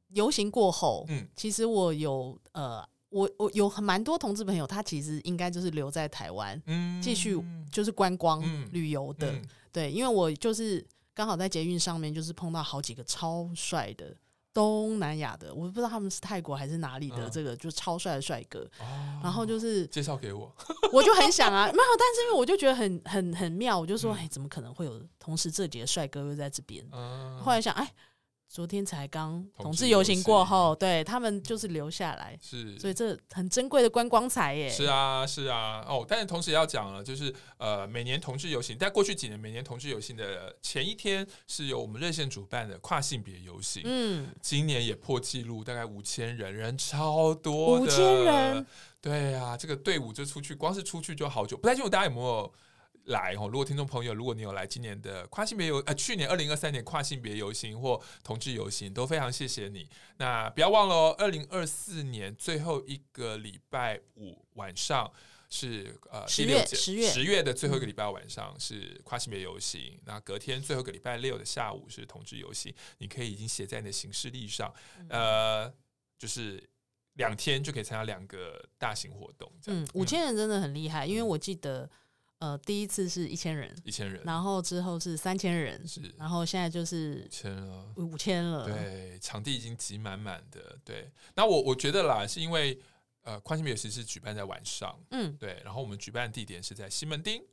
[0.10, 2.88] 游行过后，嗯，其实我有呃。
[3.10, 7.42] 我我有很蛮多同志朋友，他其实应该就是留在台湾，嗯，继续
[7.72, 8.44] 就是观光
[8.74, 9.34] 旅游的，
[9.72, 14.14] 对，因为我就是刚好在捷运上面，就是碰到好几个超帅的
[14.58, 20.52] 东南亚的，我不知道他们是泰国还是哪里的，这个、嗯、就超帅的帅哥，哦、然后就是介绍给我，
[20.92, 26.84] 我就很想啊， 没有，但是因为我就觉得很很很妙，我就说，哎、嗯，怎么可能会有同时这几个帅哥又在这边？
[26.92, 27.94] 嗯、后来想，哎。
[28.50, 34.70] 昨天才刚同志游行过后，对他们就是留下来，是，所以这很珍贵的观光财耶。
[34.70, 48.66] 是啊，是啊，哦，但是同时也要讲了，就是呃，每年同志游行，在过去几年每年同志游行的前一天是由我们热线主办的跨性别游行，嗯，今年也破纪录，大概五千人，人超多的，五千人，
[49.02, 52.52] 对啊，这个队伍就出去，光是出去就好久，不太清楚大家有没有。
[53.08, 53.48] 来哦！
[53.48, 59.90] 如果听众朋友，如果你有来今年的跨性别游，呃，去年二零二三年跨性别游行或同志游行，都非常谢谢你。
[60.18, 65.10] 那不要忘了哦，二零二四年最后一个礼拜五晚上
[65.50, 74.74] 是呃十月十月十月的最后一个礼拜晚上是跨性别游行，嗯、那隔天最后一个礼拜六的下午是同志游行，你可以已经写在你的行事历上，
[75.08, 75.74] 呃，
[76.20, 76.62] 就是
[77.14, 79.50] 两天就可以参加两个大型活动。
[79.68, 81.90] 嗯，五千人真的很厉害，因为我记得。
[82.40, 91.12] 呃，第一次是一千人，一千人，然后之后是三千人，是，然后现在就是五千了，五千了，对，场地已经挤满满的，对。
[91.34, 92.80] 那我我觉得啦，是因为
[93.24, 97.44] 呃，宽心美食是举办在晚上，嗯，对，然后我们举办的地点是在西门町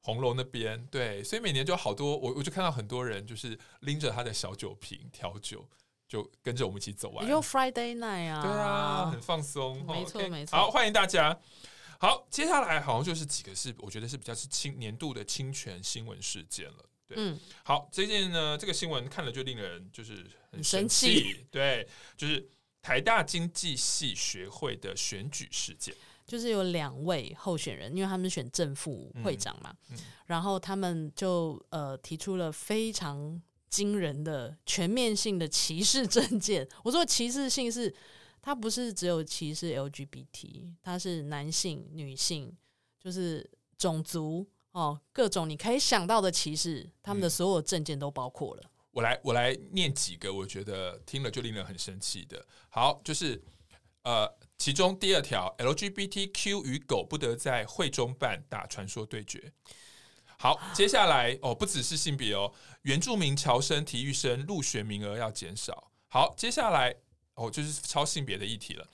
[0.00, 5.64] 红楼那边，对，所以每年就好多，我我就看到很多人就是拎着他的小酒瓶调酒，
[6.08, 11.38] 就跟着我们一起走完，有 Friday night 啊，对啊，很放松，没错没错，好，欢迎大家。
[12.02, 16.88] 好，接下来好像就是几个是我觉得是比较是侵年度的侵权新闻事件了。
[17.06, 21.44] 对，嗯，好，这件呢，这个新闻看了就令人就是很生气。
[21.50, 21.86] 对，
[22.16, 22.48] 就是
[22.80, 25.94] 台大经济系学会的选举事件，
[26.26, 33.38] 就是有两位候选人，因为他们选正副会长嘛，嗯嗯、然后他们就呃提出了非常
[33.68, 36.66] 惊人的全面性的歧视政见。
[36.82, 37.94] 我说歧视性是。
[38.42, 42.56] 他不是只有歧视 LGBT，它是男性、女性，
[42.98, 48.62] 就是种族哦，各种你可以想到的歧视，他们的所有证件都包括了。
[48.92, 52.44] 我来，我来念几个，我觉得听了就令人很生气的。
[52.68, 53.40] 好，就是
[54.02, 54.28] 呃，
[54.58, 59.52] 其中第二条，LGBTQ 与狗不得在会中办打传说对决。
[60.38, 65.92] 好，接下来哦，不只是性别哦，原住民侨生、体育生入学名额要减少。
[66.08, 66.96] 好，接下来
[67.40, 68.86] 哦，就是超性别的议题了。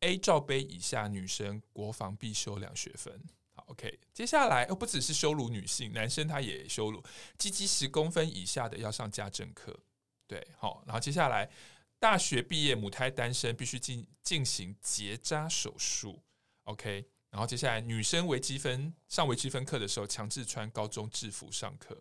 [0.00, 3.20] A 罩杯以下女生国防必修两学分。
[3.52, 7.02] 好，OK，接下来哦，不只是羞辱女性，男生他也羞辱，
[7.36, 9.78] 鸡鸡十公分以下的要上家政课。
[10.26, 11.50] 对，好，然后接下来
[11.98, 16.22] 大学毕业母胎单身必须进进行结扎手术。
[16.64, 17.06] OK。
[17.30, 21.96] 然后接下来，女生微积分上微积分课的时候，强制穿高中制服上课。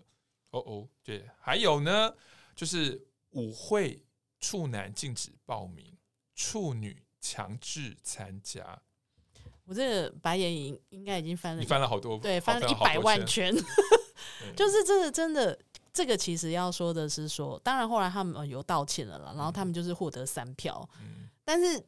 [0.49, 2.11] 哦哦，对，还有呢，
[2.55, 2.99] 就是
[3.33, 4.03] 舞会
[4.39, 5.97] 处男禁止报名，
[6.35, 8.81] 处女强制参加。
[9.65, 13.55] 我这个白眼应应该已经翻了，你翻了好多，对，翻了一百万圈。
[14.55, 15.57] 就是这个真的，
[15.93, 21.81] 这个其实要说的是说，当然后来他们有道歉了啦，然后他们就是获得三票，嗯、 但是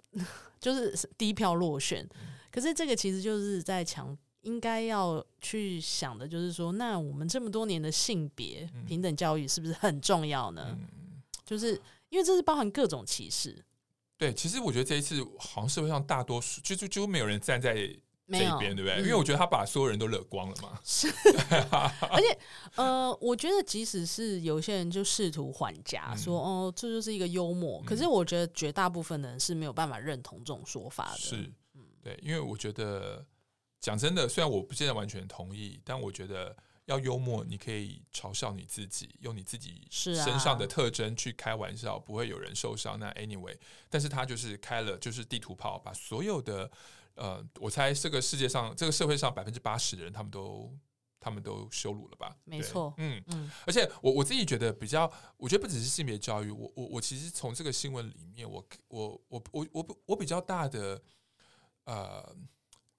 [0.59, 2.03] 就是第一票落选。
[2.13, 10.77] 嗯可是这个其实就是在强，应该要去想的，就是说，那我们这么多年的性别平等教育是不是很重要呢？
[10.77, 11.81] 嗯、就是
[12.11, 13.65] 因为这是包含各种歧视。
[14.17, 17.81] 对，其实我觉得这一次好像社会上大多数就就就没有人站在这
[18.37, 18.93] 一边，对不对？
[18.97, 20.79] 嗯、因为我觉得他把所有人都惹光了嘛。
[20.83, 21.07] 是，
[22.11, 22.37] 而且
[22.75, 27.81] 呃，我觉得即使是有些人就试图缓颊，说哦，这就是一个幽默。
[27.83, 31.17] 可是我觉得绝大部分的人是没有办法认同这种说法的。
[31.17, 31.51] 是。
[32.03, 33.25] 对，因为我觉得
[33.79, 36.55] 讲真的，虽然我不见得完全同意，但我觉得
[36.85, 42.99] 要幽默，你可以嘲笑你自己，用你自己身上的特征去开玩笑，不会有人受伤。
[42.99, 43.57] 那 anyway，
[43.89, 46.69] 但是他就是开了就是地图炮，把所有的
[47.15, 50.75] 呃，我猜这个世界上这个社会上百分之八十的人，他们都
[51.19, 52.35] 他们都羞辱了吧？
[52.43, 53.51] 没错，嗯嗯。
[53.65, 61.01] 而且我我自己觉得比较，我觉得不只是性别教育，我我我其实从这个新闻里面，我我我我我我比较大的。
[61.85, 62.35] 呃，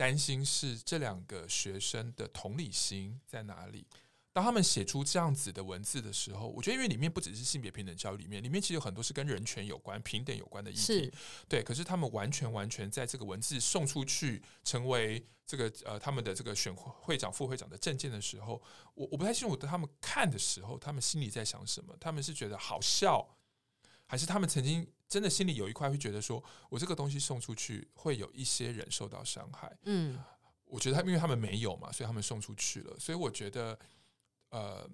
[0.03, 3.87] 担心是这两个学生的同理心在哪里？
[4.33, 11.13] 当他们写出这样子的文字的时候，我觉得因为里面不只是性别平等教育里面，里面其实有很多是跟人权有关、平等有关的议题。
[11.49, 18.61] 对，可是他们完全完全在这个文字送出去，成为这个呃他们的这个选会长、副会长的证件的时候，
[18.95, 21.97] 我我不太清楚，他们看的时候，他们心里在想什么？
[22.01, 23.37] 他们是觉得好笑，
[24.07, 24.85] 还是他们曾经？
[25.13, 29.71] 真的心里有一块会觉得说，我这个东西送出去会有一些人受到伤害。
[29.85, 30.19] 嗯，
[30.65, 32.99] 我觉得他因为他们没有嘛，所以他们送出去了。
[32.99, 33.79] 所以我觉得，
[34.49, 34.89] 呃，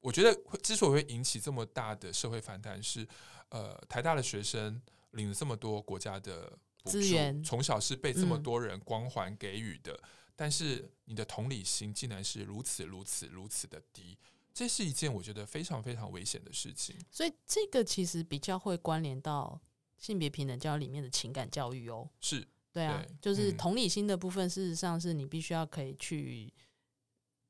[0.00, 3.06] 我觉得之所以会引起这么大的社会反弹，是
[3.50, 4.80] 呃，台大的学生
[5.10, 14.16] 领了这么多国家的资源，从小是被这么多人光环给予的，嗯，但是你的同理心竟然是如此如此如此的低。
[14.54, 19.60] 这是一件我觉得非常非常危险的事情，所以这个其实比较会关联到
[19.98, 22.08] 性别平等教育里面的情感教育哦。
[22.20, 26.52] 是，对啊，对就是同理心的部分，事实上是你必须要可以去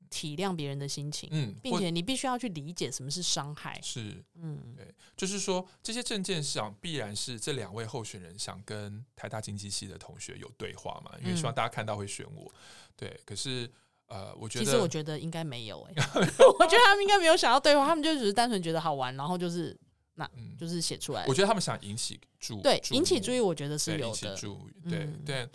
[0.09, 3.79] 体谅别人的心情，嗯，并且你必须要去理解什么是伤害。
[3.81, 12.53] 是，嗯，对，就是说这些证件上必然是这两位候选人想跟台大经济系的同学有对话嘛，因为希望大家看到会选我。
[12.95, 13.69] 对，可是。
[14.13, 16.03] 呃，我觉得其实我觉得应该没有哎、欸，
[16.59, 19.75] 我觉得他们应该没有想要对话，他们就只是单纯觉得好玩，然后就是
[20.13, 21.25] 那，就是写出来。
[21.27, 24.07] 我觉得他们想引起注对引起注意，我觉得是有的。
[24.07, 25.49] 引起注意，对，但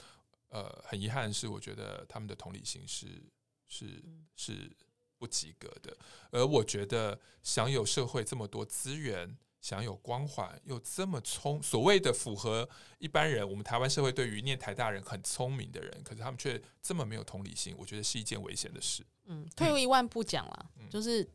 [0.49, 3.07] 呃，很遗憾的是，我觉得他们的同理心是
[3.69, 4.03] 是
[4.35, 4.77] 是
[5.19, 5.97] 不及格的。
[6.33, 9.39] 而我觉得享有社会这么多资源。
[9.61, 19.05] 享有光环又这么聪，所谓的符合一般人，我们台湾社会对于念台大人很聪明的人，可是他们却这么没有同理心，我觉得是一件危险的事。
[19.27, 21.29] 嗯，退一万步讲啦，嗯、就是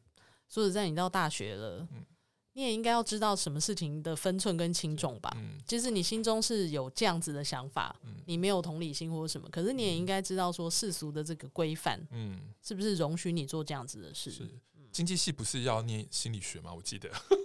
[0.48, 2.06] 说实在，你到大学了，嗯、
[2.54, 5.32] 你也应该要知道什么事情的分寸跟轻重吧。
[5.36, 14.32] 嗯，其实你心中是有这样子的想法，嗯、你没有同理心或者什么，可是你也应该知道说世俗的这个规范，嗯，是不是容许你做这样子的事？
[14.32, 14.50] 是，
[14.92, 16.74] 经济系不是要念心理学吗？
[16.74, 17.12] 我记得。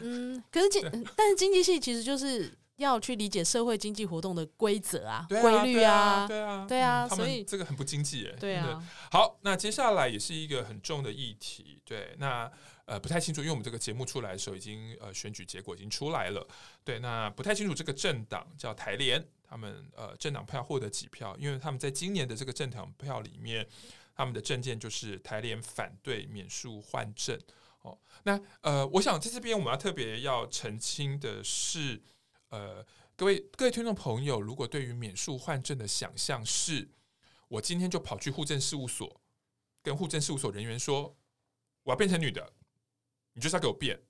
[0.00, 0.82] 嗯，可是经，
[1.16, 8.36] 但是经济系其实就是要去理解社会经济活动的规则啊、规律啊，对啊，对啊，所以这个很不经济耶。
[8.38, 11.80] 对啊，好，那接下来也是一个很重的议题。
[11.84, 12.50] 对，那
[12.86, 16.46] 呃不太清楚，因为我们这个节目出来的时候已经呃选举结果已经出来了。
[16.84, 21.36] 对，那不太清楚这个政党叫台联，他们呃政党票获得几票？
[21.38, 23.66] 因为他们在今年的这个政党票里面，
[24.14, 27.36] 他们的政见就是台联反对免诉换证。
[27.84, 32.02] 哦，那呃，我想在这边我们要特别要澄清的是，
[32.48, 36.88] 呃，各位各位听众朋友，如果对于免术换证的想象是，
[37.48, 39.20] 我今天就跑去户政事务所，
[39.82, 41.14] 跟户政事务所人员说，
[41.82, 42.54] 我要变成女的，
[43.34, 44.00] 你就是要给我变。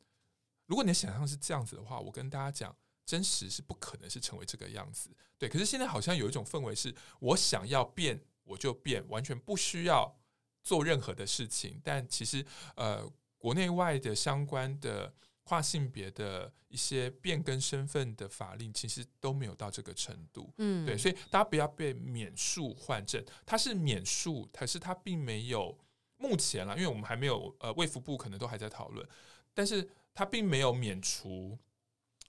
[0.67, 5.11] 如果你的想象是这样子的话，我跟大家讲，真实是不可能是成为这个样子。
[5.37, 10.17] 对，可是现在好像有一种氛围是，我想要变我就变，完全不需要
[10.63, 12.47] 做任何的事情，但其实
[12.77, 13.05] 呃，
[13.45, 20.51] 国内外的相关的跨性别的一些变更身份的法令，其实都没有到这个程度。
[20.57, 25.79] 嗯，对，所以大家不要被免术换证，它是免术，可是它并没有
[26.17, 29.07] 目前啦，因为我们还没有呃，卫福部可能都还在讨论，
[29.53, 31.59] 但是它并没有免除。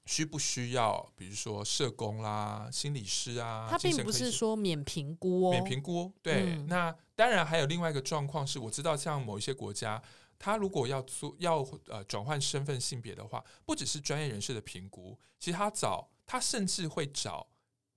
[0.07, 3.67] 需不需要，比如说社工啦、心理师啊？
[3.67, 6.13] 他并不是说免评估哦，免评估。
[6.21, 9.99] 对，嗯、那当然还有另外一个状况是，我知道像某一些国家，
[10.37, 17.47] 他如果要做要呃转换身份性别的话，不只是专业人士的评估，其实他找他甚至会找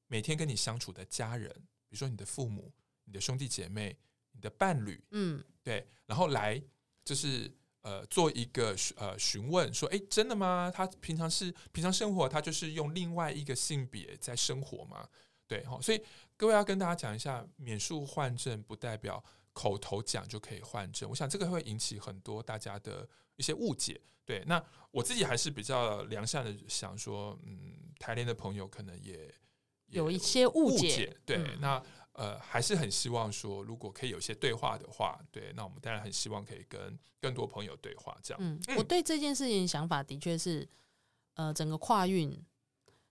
[0.07, 1.51] 每天跟你相处的家人，
[1.89, 2.73] 比如说你的父母、
[3.05, 3.97] 你的兄弟姐妹、
[4.33, 6.63] 你的伴侣，嗯，对，然后来
[7.05, 7.53] 就是。
[7.83, 10.71] 呃，做一个呃询问，说，哎，真的吗？
[10.75, 15.09] 他平常是平常生活，他就是用另外一个性别在生活吗？
[15.47, 16.03] 对，哈，所以
[16.37, 19.25] 各位要跟大家讲一下，免术换证不代表
[19.59, 21.11] 口头讲就可以换证。
[21.11, 24.01] 我想这个会引起很多大家的一些误解。
[24.25, 29.15] 对，那我自己还是比较良善的，想说，嗯，台联的朋友可能也，
[29.87, 31.17] 也有一些误解。
[31.27, 31.83] 对，嗯、那。
[32.19, 38.43] 呃，还是很希望说，如果可以有些对话的话，对，那我们当然很希望可以跟更多朋友对话，这样。
[38.43, 40.69] 嗯，我对这件事情想法的确是，
[41.35, 42.37] 呃，整个跨运，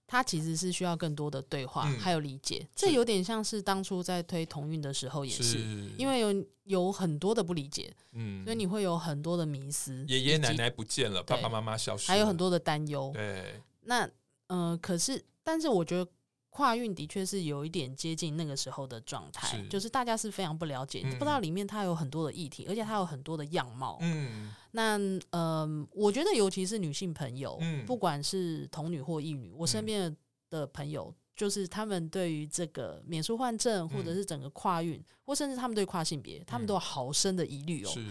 [0.08, 2.66] 它其实是需要更多的对话，嗯、还有理解。
[2.74, 5.58] 这有点像是当初在推同运的时候也是，是
[5.96, 10.04] 因为有有很多的不理解，嗯，所以你会有很多的迷思。
[10.08, 13.12] 爷爷奶奶不见了，爸爸妈妈消失了，还有很多的担忧。
[13.14, 14.08] 对，那
[14.48, 16.10] 呃，可是，但是我觉得。
[16.58, 23.96] 跨运的确是有一点接近那个时候的状态，就是大家是非常不了解，嗯、不知道里面它有很多的议题，而且它有很多的样貌。
[24.00, 24.98] 嗯，那
[25.30, 30.16] 呃，我觉得尤其是女性朋友，嗯、不管是同女或异女，我身边
[30.50, 37.88] 的朋友，就是他们对于这个免术换证，或者是整个跨运，嗯、或甚至他们对跨性别，他们都有好深的疑虑哦。
[37.88, 38.04] 是。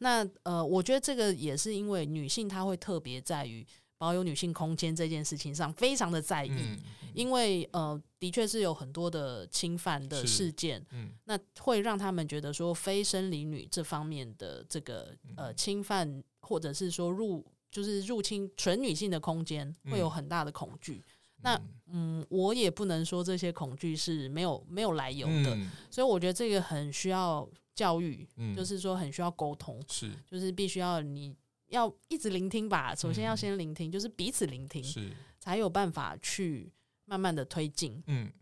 [0.00, 3.66] 那呃，我觉得这个也是因为女性她会特别在于。
[3.98, 6.78] 保有女性空间这件事情上非常的在意，嗯、
[7.14, 21.02] 因为呃，的确是有很多的侵犯的事件，嗯、那会让他们觉得说非生理女这方面的这个呃侵犯，或者是说入就是入侵纯女性的空间，会有很大的恐惧。
[21.38, 30.10] 嗯、那嗯，我也不能说这些恐惧是没有没有来由的，嗯、所以我觉得这个很需要教育，嗯、就是说很需要沟通，是。
[30.30, 31.34] 就是必须要你。
[31.68, 36.72] 要一直聆听吧，首先要先聆听，嗯、就是彼此聆听，是才有办法去
[37.04, 38.02] 慢慢的推进。
[38.06, 38.32] 嗯，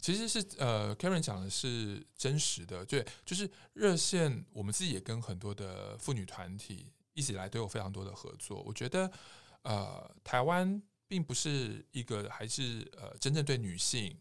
[0.00, 8.62] 其实是呃，Karen 讲的是真实的，对，就是热线，我们自己也跟很多的妇女团体一直以来都有非常多的合作。
[8.62, 9.10] 我觉得
[9.62, 14.16] 呃，台湾并不是一个还是呃真正对女性。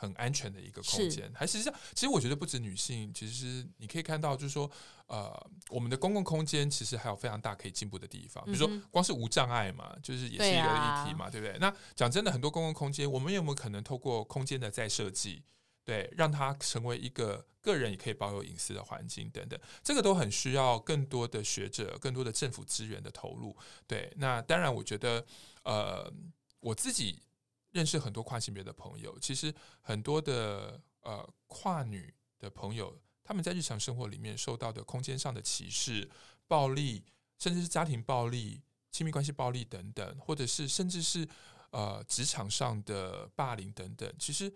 [0.00, 4.70] 很安全的一个空间，还实际上，其实我觉得不止女性，其实你可以看到，就是说，
[5.08, 5.30] 呃，
[5.68, 8.42] 我们的公共空间其实还有非常大可以进步的地方。
[8.46, 11.54] 比如说，光是无障碍嘛，就是也是一个议题嘛，对不对？
[11.60, 15.42] 那讲真的，很多公共空间，我们有没有可能透过空间的再设计，
[15.84, 23.54] 对，让它成为一个个人也可以保有隐私的环境等等，这个都很需要更多的学者、更多的政府资源的投入。
[23.86, 25.22] 对，那当然，我觉得，
[25.64, 26.10] 呃，
[26.60, 27.20] 我自己。
[27.72, 36.10] 认识很多跨性别的朋友，其实很多的呃跨女的朋友，他们在日常生活里面受到的空间上的歧视、
[36.48, 37.04] 暴力，
[37.38, 38.60] 甚至是家庭暴力、
[38.90, 41.28] 亲密关系暴力等等，或者是甚至是
[41.70, 44.52] 呃职场上的霸凌等等，其实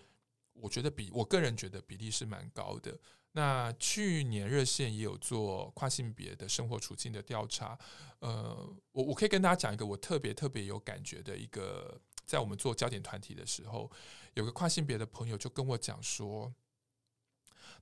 [0.55, 2.99] 我觉得比我个人觉得比例是蛮高的。
[3.33, 7.79] 那去年热线也有做跨性别的生活处境的调查，
[8.19, 8.57] 呃，
[8.91, 12.01] 我我可以跟大家讲一个我特别特别有感觉的一个。
[12.27, 13.91] 在我们做焦点团体的时候，
[14.35, 16.53] 有个跨性别的朋友就跟我讲说，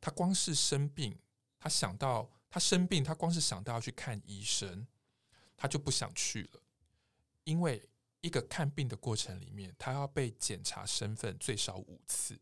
[0.01, 1.18] 他光是生病，
[1.59, 4.86] 他想到他生病，他光是想到要去看医生，
[5.57, 6.62] 他就不想去了，
[7.45, 7.88] 因为
[8.20, 12.38] 一个看病的过程里面，他要被检查身份最少五次。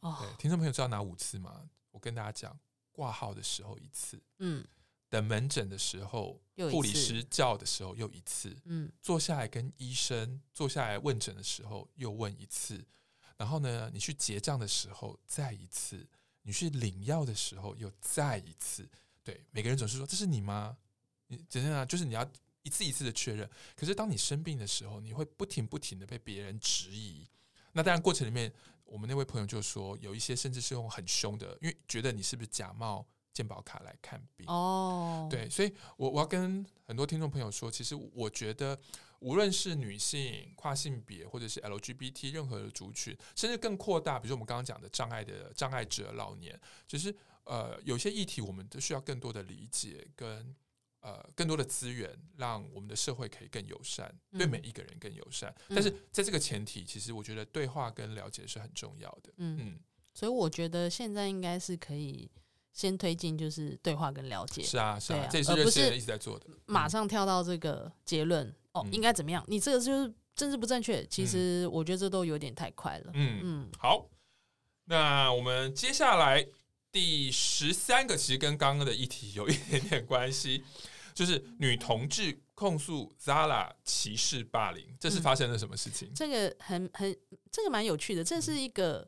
[0.00, 1.70] 哦，对，听众朋友知道哪五次吗？
[1.90, 2.58] 我跟大家讲，
[2.90, 4.66] 挂号的时候一次，嗯。
[5.12, 6.40] 等门诊的时候，
[6.70, 12.82] 护理师叫的时候又一次，嗯，坐下来跟医生坐下来问诊的时候又问一次，
[13.36, 16.08] 然后呢，你去结账的时候再一次，
[16.44, 18.88] 你去领药的时候又再一次，
[19.22, 20.78] 对，每个人总是说，这是你吗？
[21.26, 22.26] 你怎样啊，就是你要
[22.62, 23.46] 一次一次的确认。
[23.76, 27.28] 可是当你生病的时候，你会不停不停的被别人质疑。
[27.72, 28.50] 那当然过程里面，
[28.86, 33.06] 我们那位朋友就说，有一些甚至是用很凶的，因为觉得你是不是假冒。
[33.32, 38.78] 健保卡来看病哦，对，所以我我要跟很多听众朋友说，其实我觉得
[39.20, 47.14] 无论是女性、跨性别，或者是 LGBT 任何的族群，甚至更扩大，比如说我们刚刚讲的障碍的障碍者、老年，就是
[47.44, 50.54] 呃，有些议题我们都需要更多的理解跟
[51.00, 55.54] 呃更多的资源，让我们的社会可以更友善，对每一个人更友善。
[55.68, 59.32] 嗯、但是在这个前提，其实我觉得对话跟了解是很重要的。
[59.38, 59.80] 嗯嗯，
[60.12, 62.30] 所以我觉得现在应该是可以。
[62.72, 66.46] 先推进就是对话跟了解，是啊，是啊，啊这也是热线一直在做的。
[66.64, 69.44] 马上跳到这个结论、嗯、哦，应该怎么样？
[69.46, 71.04] 你这个就是政治不正确。
[71.06, 73.10] 其实我觉得这都有点太快了。
[73.12, 74.08] 嗯嗯，好，
[74.86, 76.46] 那我们接下来
[76.90, 80.64] 第十三个，其实跟刚刚的议题有一点点关系，
[81.12, 86.08] 就是女同志控诉 Zara 歧视霸凌，这是发生了什么事情？
[86.08, 87.14] 嗯、这个很很，
[87.50, 88.24] 这个蛮有趣的。
[88.24, 89.06] 这是一个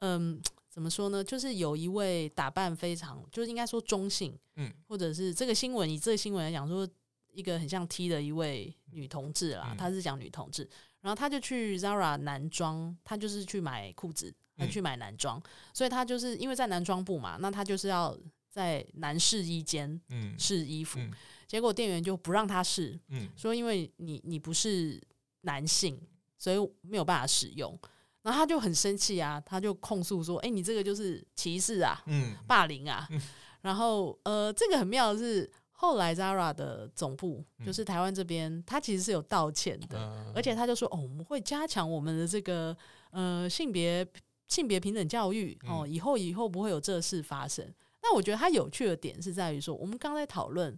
[0.00, 0.32] 嗯。
[0.32, 0.42] 嗯
[0.76, 1.24] 怎么说呢？
[1.24, 6.86] 就是有一位打扮非常，就是应该说中性，嗯，或者是这个新闻以这个新闻来讲，说
[7.32, 10.68] 一个很像 T 的一位女同志啦，她、嗯、是讲女同志，
[11.00, 18.14] 然后她就去 Zara 男装，她就是去买裤子，她去买男装，嗯、所以她就是因为在男装部嘛，那她就是要
[18.50, 20.38] 在男试衣间嗯。
[20.38, 21.10] 试衣服，嗯、
[21.46, 25.02] 结果店员就不让她试，嗯，说因为你你不是
[25.40, 25.98] 男性，
[26.36, 27.78] 所以没有办法使用。
[28.26, 33.06] 然后他就很生气啊，他就控诉说：“哎，你这个就是歧视啊，嗯，霸凌啊。
[33.12, 33.22] 嗯”
[33.62, 42.76] 然后呃，这个很妙的是，后来 Zara 的总部就是台湾这边，他其实是有道歉的，嗯、而且他就说：“哦，我们会加强我们的这个
[43.12, 44.04] 呃性别
[44.48, 47.64] 性别平等教育哦，以后以后不会有这事发生。”
[48.02, 50.76] 那我觉得他有趣的点是在于说，我们刚才讨论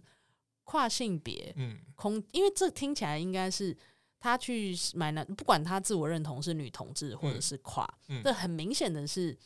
[0.65, 3.75] 跨性别，嗯，空，因为这听起来应该是。
[4.19, 8.21] 他去买男，不管他自我认同是女同志或者是跨，嗯。
[8.21, 9.37] 嗯、这很明显的是，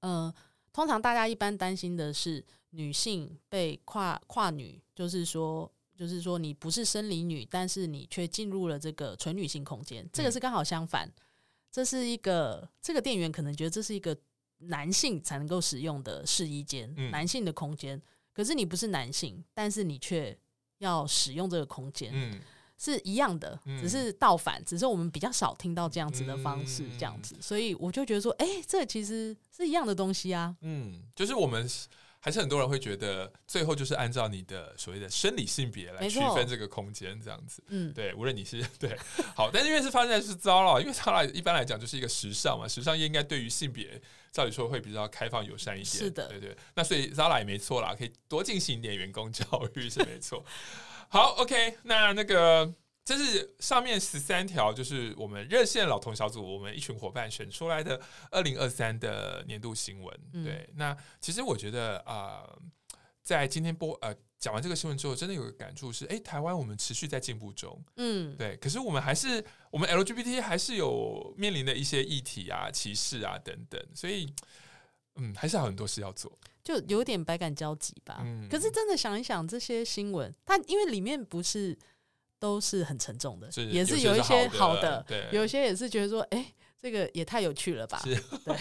[0.00, 0.32] 呃，
[0.72, 11.08] 通常大家一般担心的是女性被跨跨女，就是说，就是说你不是生理女，但是你却进入了这个纯女性空间，这个是刚好相反，
[11.70, 14.16] 这是一个这个店员可能觉得这是一个
[14.58, 20.36] 男性才能够使用的试衣间，嗯、男性的空间，可是你不是男性，但是你却
[20.78, 22.10] 要使用这个空间。
[22.12, 22.40] 嗯
[22.78, 30.54] 是一样的，只是倒反，嗯、只是我们比较少听到这样子的方式，这样子，嗯、所以我就觉得说，哎、欸，这其实是一样的东西啊。
[30.60, 31.68] 嗯，就是我们
[32.20, 37.62] 还是很多人会觉得，最后就是按照你的所谓的生理性别来区分这个空间，这样子。
[37.68, 38.98] 嗯，对，无论你是 对
[39.34, 44.00] 好，但是因为是发现是 Zara，因为 Zara 一般来讲就是一个时尚嘛，时尚业应该对于性别
[44.32, 45.86] 照理说会比较开放友善一点。
[45.86, 46.58] 是的，对，对对。
[46.74, 50.44] 那所以 Zara 也没错啦，可以多进行一点员工教育是没错。
[51.08, 58.00] 好，OK，那那个这是上面十三条，就是我们热线老同小组，我们一群伙伴选出来的
[58.30, 60.20] 二零二三的年度新闻。
[60.32, 62.58] 嗯、对，那其实我觉得啊、呃，
[63.22, 74.28] 在今天播呃讲完这个新闻之后，真的有个感触是，哎，台湾我们持续在进步中，嗯，对，可是我们还是我们 LGBT 还是有面临的一些议题啊、歧视啊等等，所以
[75.16, 76.30] 嗯，还是有很多事要做，
[76.62, 78.20] 就有点百感交集吧。
[78.20, 81.76] 嗯，可是真的想一想，这些新闻，它因为里面不是。
[82.38, 87.98] 都是很沉重的，是也是有一些好的，对，有一些也是觉得说，哎、欸，这个也太有趣了吧？
[88.04, 88.14] 是，
[88.44, 88.54] 对。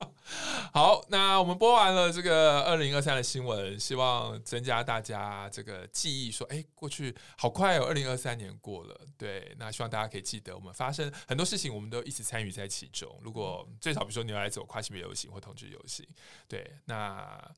[0.72, 9.54] 好，那我们播完了这个二零二三的新闻，希望增加大家这个记忆，说，哎、过去好快哦，二零二三年过了，对。
[9.58, 13.18] 那希望大家可以记得，我们发生很多事情，我们都一起参与在其中。
[13.22, 16.06] 如果最少，比如说你要来走跨性别游行或同志游行，
[16.48, 17.52] 对，那。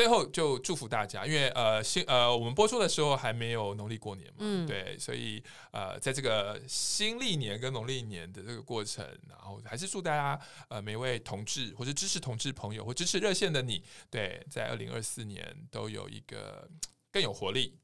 [0.00, 16.66] 最后就祝福大家，因为呃新呃我们播出的时候还没有农历过年嘛，嗯、对，所以呃在这个新历年跟农历年的这个过程，然后还是祝大家呃每位同志或者支持同志朋友或支持热线的你，对，在二零二四年都有一个
[17.12, 17.78] 更有活力，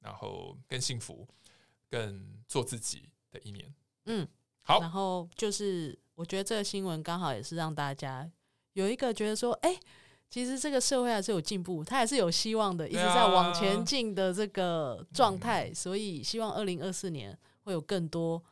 [0.00, 1.28] 然后更幸福、
[1.90, 3.74] 更做自己的一年。
[4.06, 4.26] 嗯，
[4.62, 8.26] 好，然后就是我觉得这个新闻刚好也是让大家
[8.72, 9.78] 有一个觉得说，哎。
[10.30, 15.68] 其实这个社会还是有进步，它还是有希望的，一直在往前进的这个状态。
[15.68, 18.42] 啊、所以希望二零二四年会有更多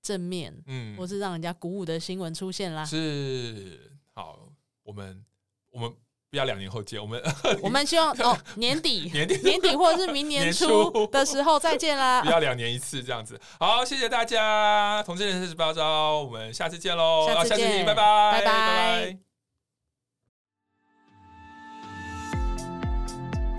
[0.00, 2.84] 正面，嗯，或是让人家鼓舞的新闻出现啦。
[2.84, 4.38] 是，好，
[4.84, 5.24] 我们
[5.72, 5.92] 我们
[6.30, 7.20] 不要两年后见，我们
[7.62, 12.22] 我们希望 哦年底 年底年底或者是明年初的时候再见啦。
[12.22, 13.40] 不要两年一次这样子。
[13.58, 18.44] 好，谢谢大家，同志人生十八招，我们下次见喽，下次见，啊、次拜拜，拜拜。
[18.44, 19.33] 拜拜